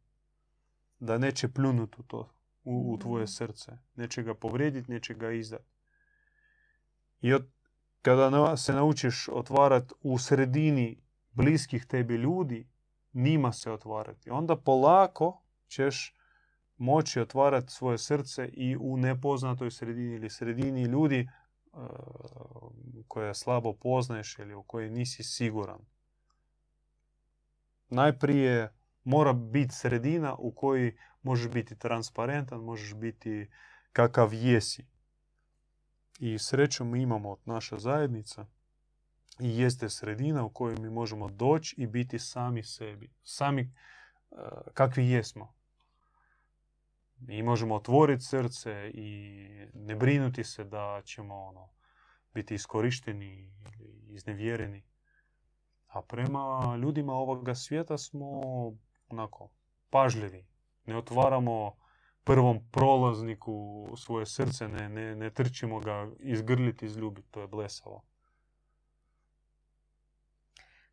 [0.99, 2.31] da neće pljunuti u to,
[2.65, 3.73] u, u tvoje srce.
[3.95, 5.71] Neće ga povrijediti, neće ga izdati.
[7.21, 7.49] I od,
[8.03, 11.03] kada se naučiš otvarati u sredini
[11.33, 12.69] bliskih tebi ljudi,
[13.13, 14.31] njima se otvarati.
[14.31, 16.15] Onda polako ćeš
[16.77, 21.29] moći otvarati svoje srce i u nepoznatoj sredini ili sredini ljudi
[21.73, 21.81] uh,
[23.09, 25.79] koje slabo poznaješ ili u kojoj nisi siguran.
[27.89, 28.73] Najprije
[29.05, 33.51] mora biti sredina u kojoj možeš biti transparentan, možeš biti
[33.93, 34.87] kakav jesi.
[36.19, 38.47] I srećom mi imamo od naša zajednica
[39.41, 43.11] i jeste sredina u kojoj mi možemo doći i biti sami sebi.
[43.23, 43.63] Sami
[44.31, 44.39] uh,
[44.75, 45.55] kakvi jesmo.
[47.29, 51.69] I možemo otvoriti srce i ne brinuti se da ćemo ono,
[52.35, 54.85] biti iskorišteni ili iznevjereni.
[55.87, 58.41] A prema ljudima ovoga svijeta smo
[59.11, 59.49] onako
[59.91, 60.47] pažljivi.
[60.87, 61.77] Ne otvaramo
[62.25, 67.31] prvom prolazniku svoje srce, ne, ne, ne trčimo ga izgrliti, izljubiti.
[67.31, 68.03] To je blesavo.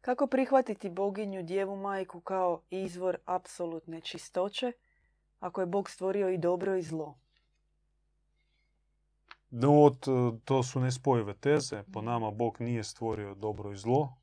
[0.01, 4.71] Kako prihvatiti boginju, djevu majku kao izvor apsolutne čistoće,
[5.39, 7.17] ako je Bog stvorio i dobro i zlo?
[9.49, 9.95] No,
[10.45, 11.83] to su nespojive teze.
[11.93, 14.17] Po nama Bog nije stvorio dobro i zlo.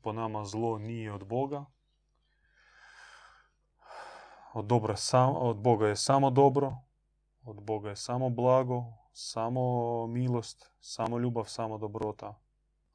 [0.00, 1.64] Po nama zlo nije od Boga.
[4.54, 6.76] Od, dobra sam, od Boga je samo dobro.
[7.44, 12.34] Od Boga je samo blago, samo milost, samo ljubav, samo dobrota.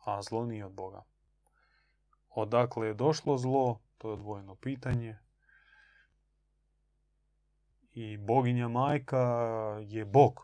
[0.06, 1.04] A zlo nije od Boga.
[2.30, 5.18] Odakle je došlo zlo, to je odvojeno pitanje.
[7.92, 9.18] I boginja majka
[9.82, 10.42] je Bog.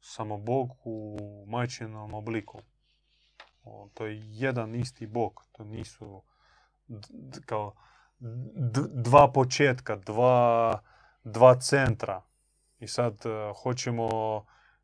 [0.00, 1.18] Samo Bog u
[1.48, 2.58] majčinom obliku.
[3.94, 5.46] To je jedan isti Bog.
[5.52, 6.22] To nisu
[7.46, 7.74] kao
[8.92, 10.78] dva početka, dva,
[11.24, 12.22] dva centra.
[12.78, 14.08] I sad e, hoćemo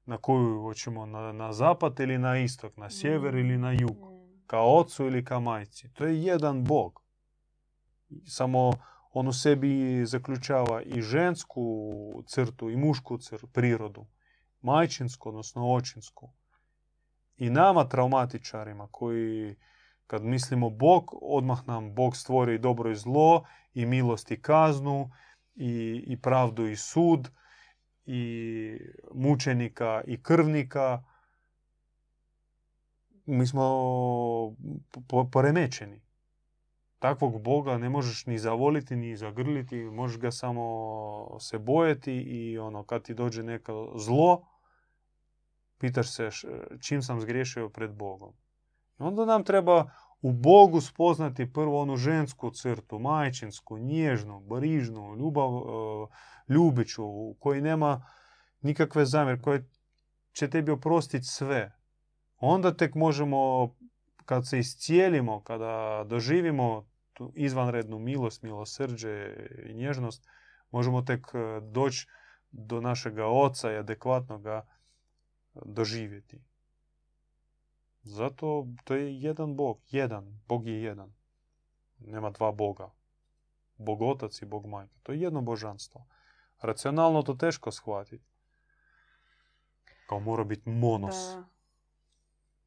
[0.07, 3.97] na koju hoćemo na, na zapad ili na istok, na sjever ili na jug.
[3.97, 4.17] Mm.
[4.47, 5.93] Kao ocu ili ka majci.
[5.93, 7.03] To je jedan Bog.
[8.27, 8.73] Samo
[9.13, 11.63] on u sebi zaključava i žensku
[12.27, 14.07] crtu i mušku crtu, prirodu.
[14.61, 16.31] Majčinsku, odnosno očinsku.
[17.37, 19.57] I nama traumatičarima koji
[20.07, 23.45] kad mislimo Bog, odmah nam Bog stvori dobro i zlo,
[23.75, 25.11] i milost i kaznu,
[25.55, 27.31] i, i pravdu i sud,
[28.07, 28.79] i
[29.15, 31.05] mučenika i krvnika.
[33.27, 33.67] Mi smo
[35.33, 36.01] poremećeni.
[36.99, 42.85] Takvog Boga ne možeš ni zavoliti, ni zagrliti, možeš ga samo se bojati i ono,
[42.85, 44.49] kad ti dođe neko zlo,
[45.79, 46.31] pitaš se
[46.81, 48.33] čim sam zgriješio pred Bogom.
[48.99, 49.91] Onda nam treba
[50.23, 55.63] u Bogu spoznati prvo onu žensku crtu, majčinsku, nježnu, brižnu, ljubav, e,
[56.53, 58.07] ljubiću, u kojoj nema
[58.61, 59.61] nikakve zamjer, koja
[60.33, 61.73] će tebi oprostiti sve.
[62.37, 63.71] Onda tek možemo,
[64.25, 69.35] kad se iscijelimo, kada doživimo tu izvanrednu milost, milosrđe
[69.69, 70.29] i nježnost,
[70.71, 72.07] možemo tek e, doći
[72.51, 74.67] do našega oca i adekvatno ga
[75.65, 76.41] doživjeti.
[78.07, 79.79] Zato to je jedan Bog.
[79.91, 80.41] Jedan.
[80.49, 81.15] Bog je jedan.
[81.99, 82.91] Nema dva Boga.
[83.77, 84.95] Bog otac i Bog majka.
[85.03, 86.07] To je jedno božanstvo.
[86.61, 88.25] Racionalno to teško shvatiti.
[90.07, 91.15] Kao mora biti monos.
[91.15, 91.45] Da.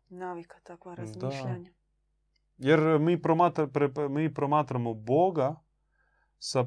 [0.10, 1.72] Navika takva razmišljanja.
[2.58, 3.70] Jer mi, promatra,
[4.10, 5.56] mi promatramo Boga
[6.40, 6.66] sa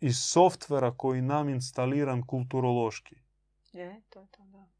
[0.00, 3.16] iz softvera koji nam instaliran kulturološki.
[3.72, 4.73] Je, to je to, da.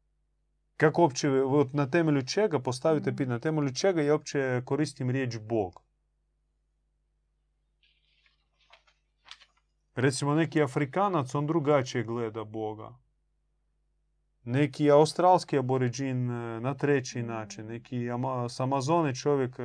[0.77, 1.29] Kako uopće,
[1.73, 5.81] na temelju čega, postavite pitanje, na temelju čega ja uopće koristim riječ Bog?
[9.95, 12.95] Recimo neki Afrikanac, on drugačije gleda Boga.
[14.43, 16.25] Neki australski aboriđin
[16.61, 17.65] na treći način.
[17.67, 18.07] Neki
[18.49, 19.55] s Amazone čovjek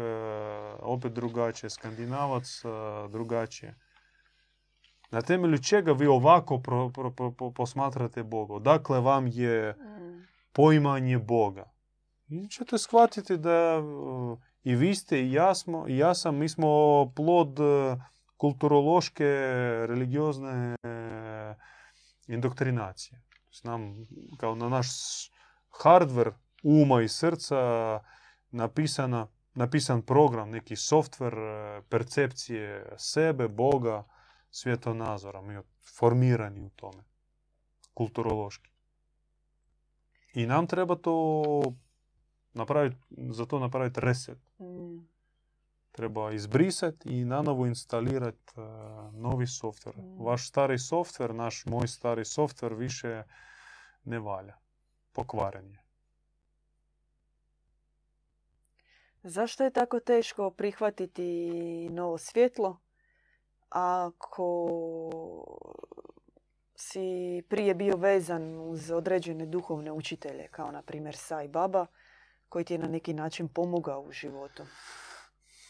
[0.78, 1.70] opet drugačije.
[1.70, 2.62] Skandinavac
[3.10, 3.74] drugačije.
[5.10, 6.62] Na temelju čega vi ovako
[7.54, 8.58] posmatrate Boga?
[8.58, 9.74] Dakle, vam je
[10.52, 11.72] poimanje Boga.
[12.28, 13.82] I ćete shvatiti da
[14.62, 16.66] i vi ste i ja, smo, i ja sam, mi smo
[17.16, 17.58] plod
[18.36, 19.24] kulturološke,
[19.88, 20.76] religiozne
[22.26, 23.22] indoktrinacije.
[23.64, 24.88] Nam, kao na naš
[25.82, 26.32] hardware
[26.62, 27.56] uma i srca
[28.50, 34.04] napisana napisan program, neki softver e, percepcije sebe, Boga,
[34.50, 35.40] svjetonazora.
[35.40, 35.58] Mi
[35.98, 37.04] formirani u tome.
[37.94, 38.69] Kulturološki.
[40.34, 41.62] I nam treba to
[42.52, 42.96] napraviti,
[43.30, 44.38] za to napraviti reset.
[44.58, 45.08] Mm.
[45.92, 48.60] Treba izbrisati i nanovo instalirati e,
[49.12, 49.96] novi softver.
[49.96, 50.24] Mm.
[50.24, 53.22] Vaš stari softver, naš moj stari softver više
[54.04, 54.56] ne valja.
[55.12, 55.82] Pokvaren je.
[59.22, 62.80] Zašto je tako teško prihvatiti novo svjetlo
[63.68, 64.68] ako
[66.80, 71.86] si prije bio vezan uz određene duhovne učitelje, kao na primjer Sai Baba,
[72.48, 74.66] koji ti je na neki način pomogao u životu?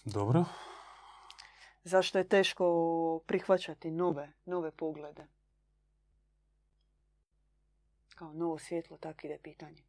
[0.04, 0.44] Dobro.
[1.84, 5.26] Zašto je teško prihvaćati nove, nove poglede?
[8.14, 9.82] Kao novo svjetlo, tako ide pitanje.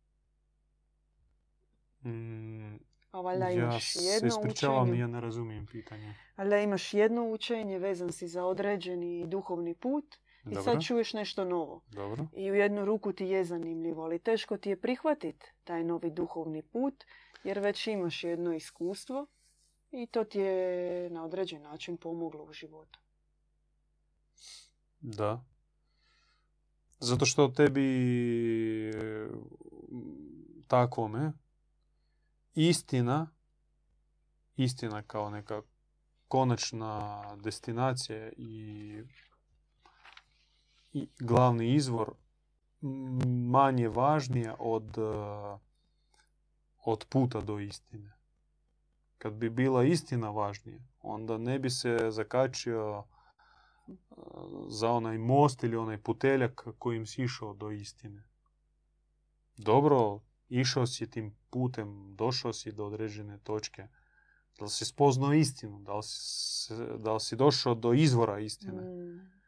[2.03, 2.75] Mm,
[3.11, 4.99] A valjda ja imaš se jedno ispričavam, učenje.
[4.99, 6.15] ja ne razumijem pitanje.
[6.37, 11.45] Valjda imaš jedno učenje, vezan si za određeni duhovni put i Dobro, sad čuješ nešto
[11.45, 11.81] novo.
[11.91, 12.27] dobro.
[12.35, 16.61] I u jednu ruku ti je zanimljivo, ali teško ti je prihvatiti taj novi duhovni
[16.61, 17.03] put,
[17.43, 19.27] jer već imaš jedno iskustvo
[19.91, 22.99] i to ti je na određen način pomoglo u životu.
[24.99, 25.43] Da.
[26.99, 27.89] Zato što tebi
[28.89, 29.27] e,
[30.67, 31.31] takvome
[32.55, 33.29] istina,
[34.57, 35.61] istina kao neka
[36.27, 39.03] konačna destinacija i,
[41.19, 42.13] glavni izvor
[43.51, 45.57] manje važnija od, e,
[46.85, 48.13] od puta do istine.
[49.17, 53.93] Kad bi bila istina važnija, onda ne bi se zakačio e,
[54.67, 58.23] za onaj most ili onaj puteljak kojim si išao do istine.
[59.57, 60.19] Dobro,
[60.49, 63.87] išao si tim putem, došao si do određene točke.
[64.59, 65.79] Da li si spoznao istinu?
[65.79, 68.81] Da li si, da li si došao do izvora istine?
[68.81, 69.40] Mm.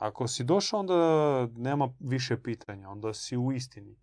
[0.00, 2.88] Ako si došao, onda nema više pitanja.
[2.88, 3.96] Onda si u istini.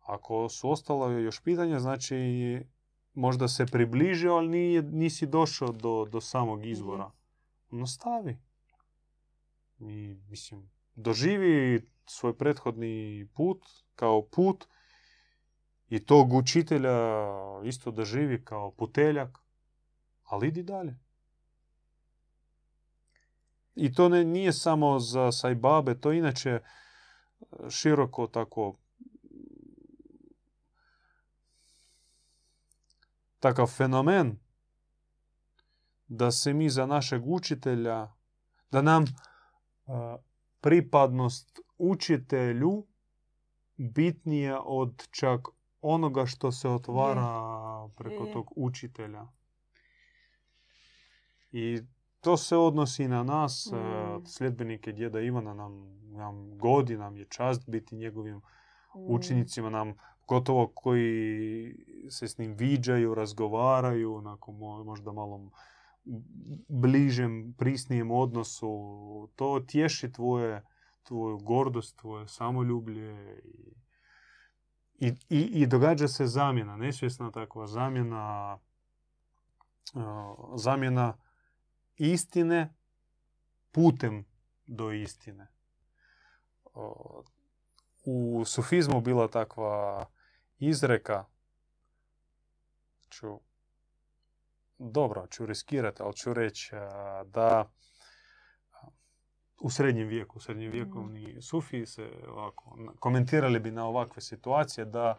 [0.00, 2.16] Ako su ostala još pitanja, znači
[3.14, 7.10] možda se približio, ali nije, nisi došao do, do samog izvora.
[7.70, 8.38] No stavi.
[9.78, 13.62] I, mislim, doživi svoj prethodni put
[13.94, 14.66] kao put
[15.88, 16.98] i tog učitelja
[17.64, 19.38] isto doživi kao puteljak,
[20.24, 20.98] ali idi dalje.
[23.80, 26.60] I to ne, nije samo za sajbabe, to inače e,
[27.70, 28.76] široko tako
[33.38, 34.38] takav fenomen
[36.08, 38.12] da se mi za našeg učitelja,
[38.70, 39.04] da nam
[39.86, 40.16] a,
[40.60, 42.86] pripadnost učitelju
[43.76, 45.40] bitnija od čak
[45.80, 49.26] onoga što se otvara preko tog učitelja.
[51.52, 51.82] I
[52.20, 53.76] to se odnosi na nas, Mm.
[53.76, 53.80] e,
[54.26, 58.40] sljedbenike djeda Ivana, nam, nam godi, nam je čast biti njegovim Mm.
[59.06, 59.94] učenicima, nam
[60.28, 61.74] gotovo koji
[62.10, 65.50] se s njim viđaju, razgovaraju, onako mo- možda malo
[66.68, 68.68] bližem, prisnijem odnosu.
[69.36, 70.62] To tješi tvoje,
[71.02, 73.40] tvoju gordost, tvoje samoljublje
[74.94, 78.58] i, i, i, i događa se zamjena, nesvjesna takva zamjena,
[79.94, 80.02] uh,
[80.56, 81.16] zamjena
[81.98, 82.74] istine
[83.72, 84.24] putem
[84.66, 85.46] do istine.
[88.04, 90.06] U sufizmu bila takva
[90.58, 91.24] izreka,
[93.08, 93.40] ću,
[94.78, 96.70] dobro, ću riskirati, ali ću reći
[97.24, 97.70] da
[99.60, 105.18] u srednjem vijeku, u srednjem vjekovni sufi se ovako, komentirali bi na ovakve situacije da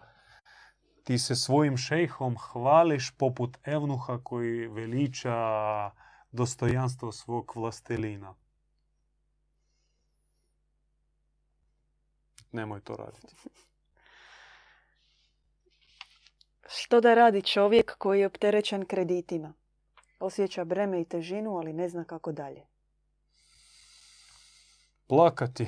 [1.03, 5.35] ti se svojim šejhom hvališ poput evnuha koji veliča
[6.31, 8.35] dostojanstvo svog vlastelina.
[12.51, 13.35] Nemoj to raditi.
[16.67, 19.53] Što da radi čovjek koji je opterećen kreditima?
[20.19, 22.69] Osjeća breme i težinu, ali ne zna kako dalje.
[25.09, 25.67] plakati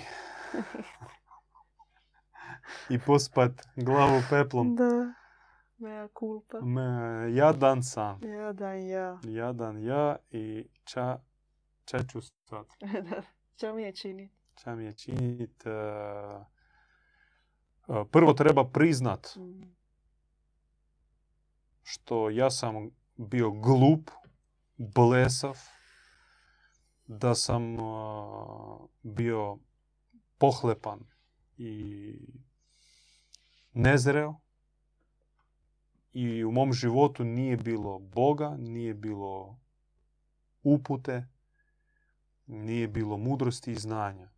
[2.94, 4.76] i pospat glavu peplom.
[4.76, 5.14] Da.
[5.82, 6.60] Mea culpa.
[6.60, 6.82] Me,
[7.34, 9.20] jadan sam, Ja da ja.
[9.24, 11.20] jadan ja i ča,
[11.86, 12.66] ča ću sad,
[13.10, 13.22] da.
[13.56, 14.36] Čo mi je činiti?
[14.56, 15.64] ča mi je činit.
[15.66, 15.72] e,
[18.06, 19.62] prvo treba priznat Mm.
[21.84, 24.12] što ja sam bio glup,
[24.78, 25.58] blesav,
[27.08, 27.80] da sam e,
[29.04, 29.58] bio
[30.38, 31.00] pohlepan
[31.58, 32.14] i
[33.74, 34.41] nezreo
[36.14, 39.60] i u mom životu nije bilo Boga, nije bilo
[40.64, 41.28] upute,
[42.48, 44.30] nije bilo mudrosti i znanja.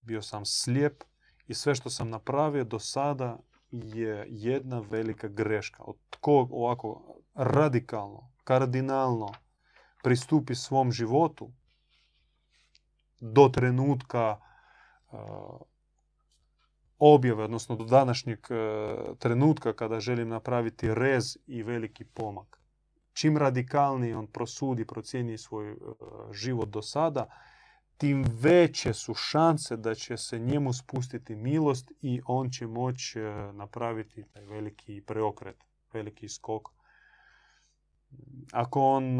[0.00, 1.04] Bio sam slijep
[1.46, 3.38] i sve što sam napravio do sada
[3.70, 5.82] je jedna velika greška.
[5.82, 9.28] Od tko ovako radikalno, kardinalno
[10.02, 11.52] pristupi svom životu
[13.20, 14.40] do trenutka
[17.04, 18.38] objave, odnosno do današnjeg
[19.18, 22.60] trenutka kada želim napraviti rez i veliki pomak.
[23.12, 25.76] Čim radikalnije on prosudi, procijeni svoj
[26.32, 27.26] život do sada,
[27.96, 33.20] tim veće su šanse da će se njemu spustiti milost i on će moći
[33.52, 36.68] napraviti taj veliki preokret, veliki skok.
[38.52, 39.18] Ako on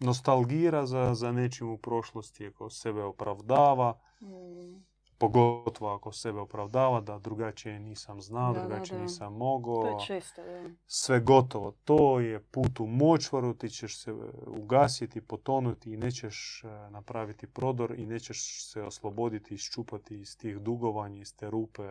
[0.00, 4.93] nostalgira za, za nečim u prošlosti, ako sebe opravdava, mm.
[5.18, 9.82] Pogotovo ako sebe opravdava da drugačije nisam znao, drugačije nisam mogao.
[9.82, 10.42] To je često,
[10.86, 11.72] Sve gotovo.
[11.84, 14.12] To je put u močvaru, ti ćeš se
[14.46, 21.20] ugasiti, potonuti i nećeš e, napraviti prodor i nećeš se osloboditi, iščupati iz tih dugovanja,
[21.20, 21.82] iz te rupe.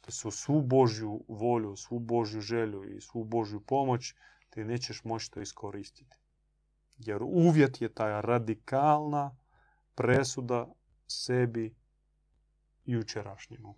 [0.00, 4.14] To su svu Božju volju, svu Božju želju i svu Božju pomoć,
[4.50, 6.16] ti nećeš moći to iskoristiti.
[6.98, 9.36] Jer uvjet je taj radikalna
[9.94, 10.66] presuda
[11.06, 11.74] sebi
[12.86, 13.74] jučerašnjemu.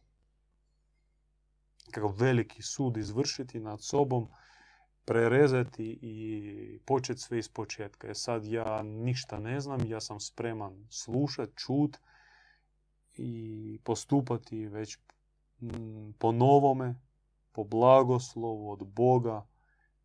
[1.91, 4.29] Kako veliki sud izvršiti nad sobom,
[5.05, 8.07] prerezati i početi sve iz početka.
[8.07, 11.99] Jer sad ja ništa ne znam, ja sam spreman slušati, čut
[13.15, 14.99] i postupati već
[16.19, 16.95] po novome,
[17.53, 19.47] po blagoslovu od Boga,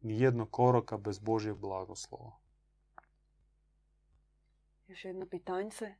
[0.02, 2.32] nijednog koraka bez Božjeg blagoslova.
[4.88, 5.96] Još jedno pitanjce.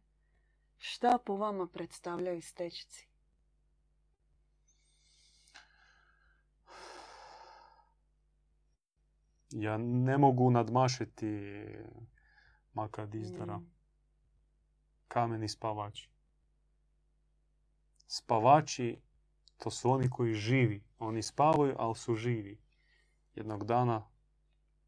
[0.78, 3.08] Šta po vama predstavljaju stečci?
[9.52, 11.64] Ja ne mogu nadmašiti
[12.74, 13.58] makad izdara.
[13.58, 13.72] Mm.
[15.08, 16.10] Kameni spavači.
[18.08, 19.02] Spavači,
[19.58, 20.84] to su oni koji živi.
[21.00, 22.62] Oni spavaju, ali su živi.
[23.36, 24.08] Jednog dana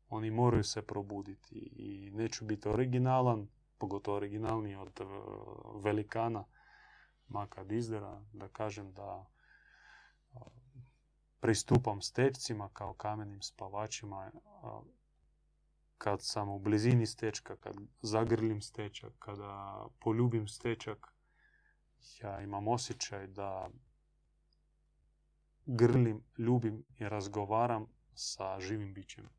[0.09, 1.55] oni moraju se probuditi.
[1.55, 5.05] I neću biti originalan, pogotovo originalniji od e,
[5.83, 6.45] velikana
[7.27, 10.39] Maka Dizdera, da kažem da e,
[11.39, 14.31] pristupam stečcima kao kamenim spavačima
[15.97, 21.13] kad sam u blizini stečka, kad zagrlim stečak, kada poljubim stečak,
[22.21, 23.69] ja imam osjećaj da
[25.65, 29.29] grlim, ljubim i razgovaram sa živim bićem.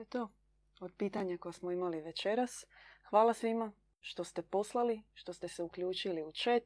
[0.00, 0.28] Je to
[0.80, 2.66] od pitanja koje smo imali večeras.
[3.10, 6.62] Hvala svima što ste poslali, što ste se uključili u chat.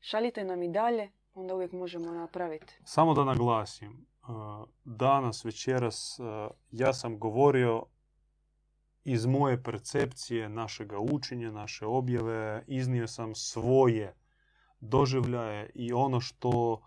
[0.00, 2.78] Šaljite nam i dalje, onda uvijek možemo napraviti.
[2.84, 4.26] Samo da naglasim, e,
[4.84, 6.22] danas, večeras, e,
[6.70, 7.82] ja sam govorio
[9.04, 14.14] iz moje percepcije našega učenja, naše objave, iznio sam svoje
[14.80, 16.82] doživljaje i ono što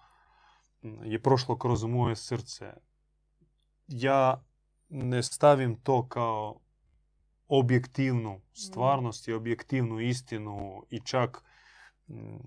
[1.03, 2.73] je prošlo kroz moje srce.
[3.87, 4.43] Ja
[4.89, 6.59] ne stavim to kao
[7.47, 11.43] objektivnu stvarnost i objektivnu istinu i čak
[12.07, 12.37] mm,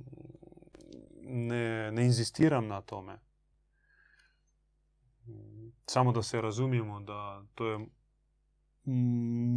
[1.22, 3.18] ne, ne inzistiram na tome.
[5.86, 7.86] Samo da se razumijemo da to je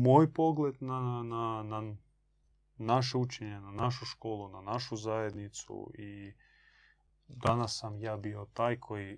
[0.04, 1.96] moj pogled na, na, na
[2.78, 6.34] naše učenje, na našu školu, na našu zajednicu i
[7.28, 9.18] danas sam ja bio taj koji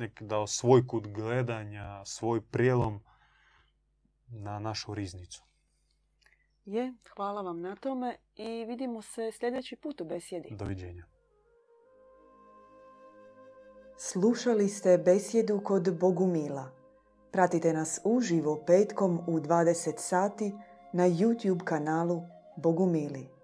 [0.00, 3.00] nek dao svoj kut gledanja, svoj prijelom
[4.28, 5.44] na našu riznicu.
[6.64, 10.48] Je, hvala vam na tome i vidimo se sljedeći put u besjedi.
[10.50, 11.04] Doviđenja.
[13.98, 16.70] Slušali ste besjedu kod Bogumila.
[17.32, 20.52] Pratite nas uživo petkom u 20 sati
[20.92, 22.22] na YouTube kanalu
[22.56, 23.39] Bogumili.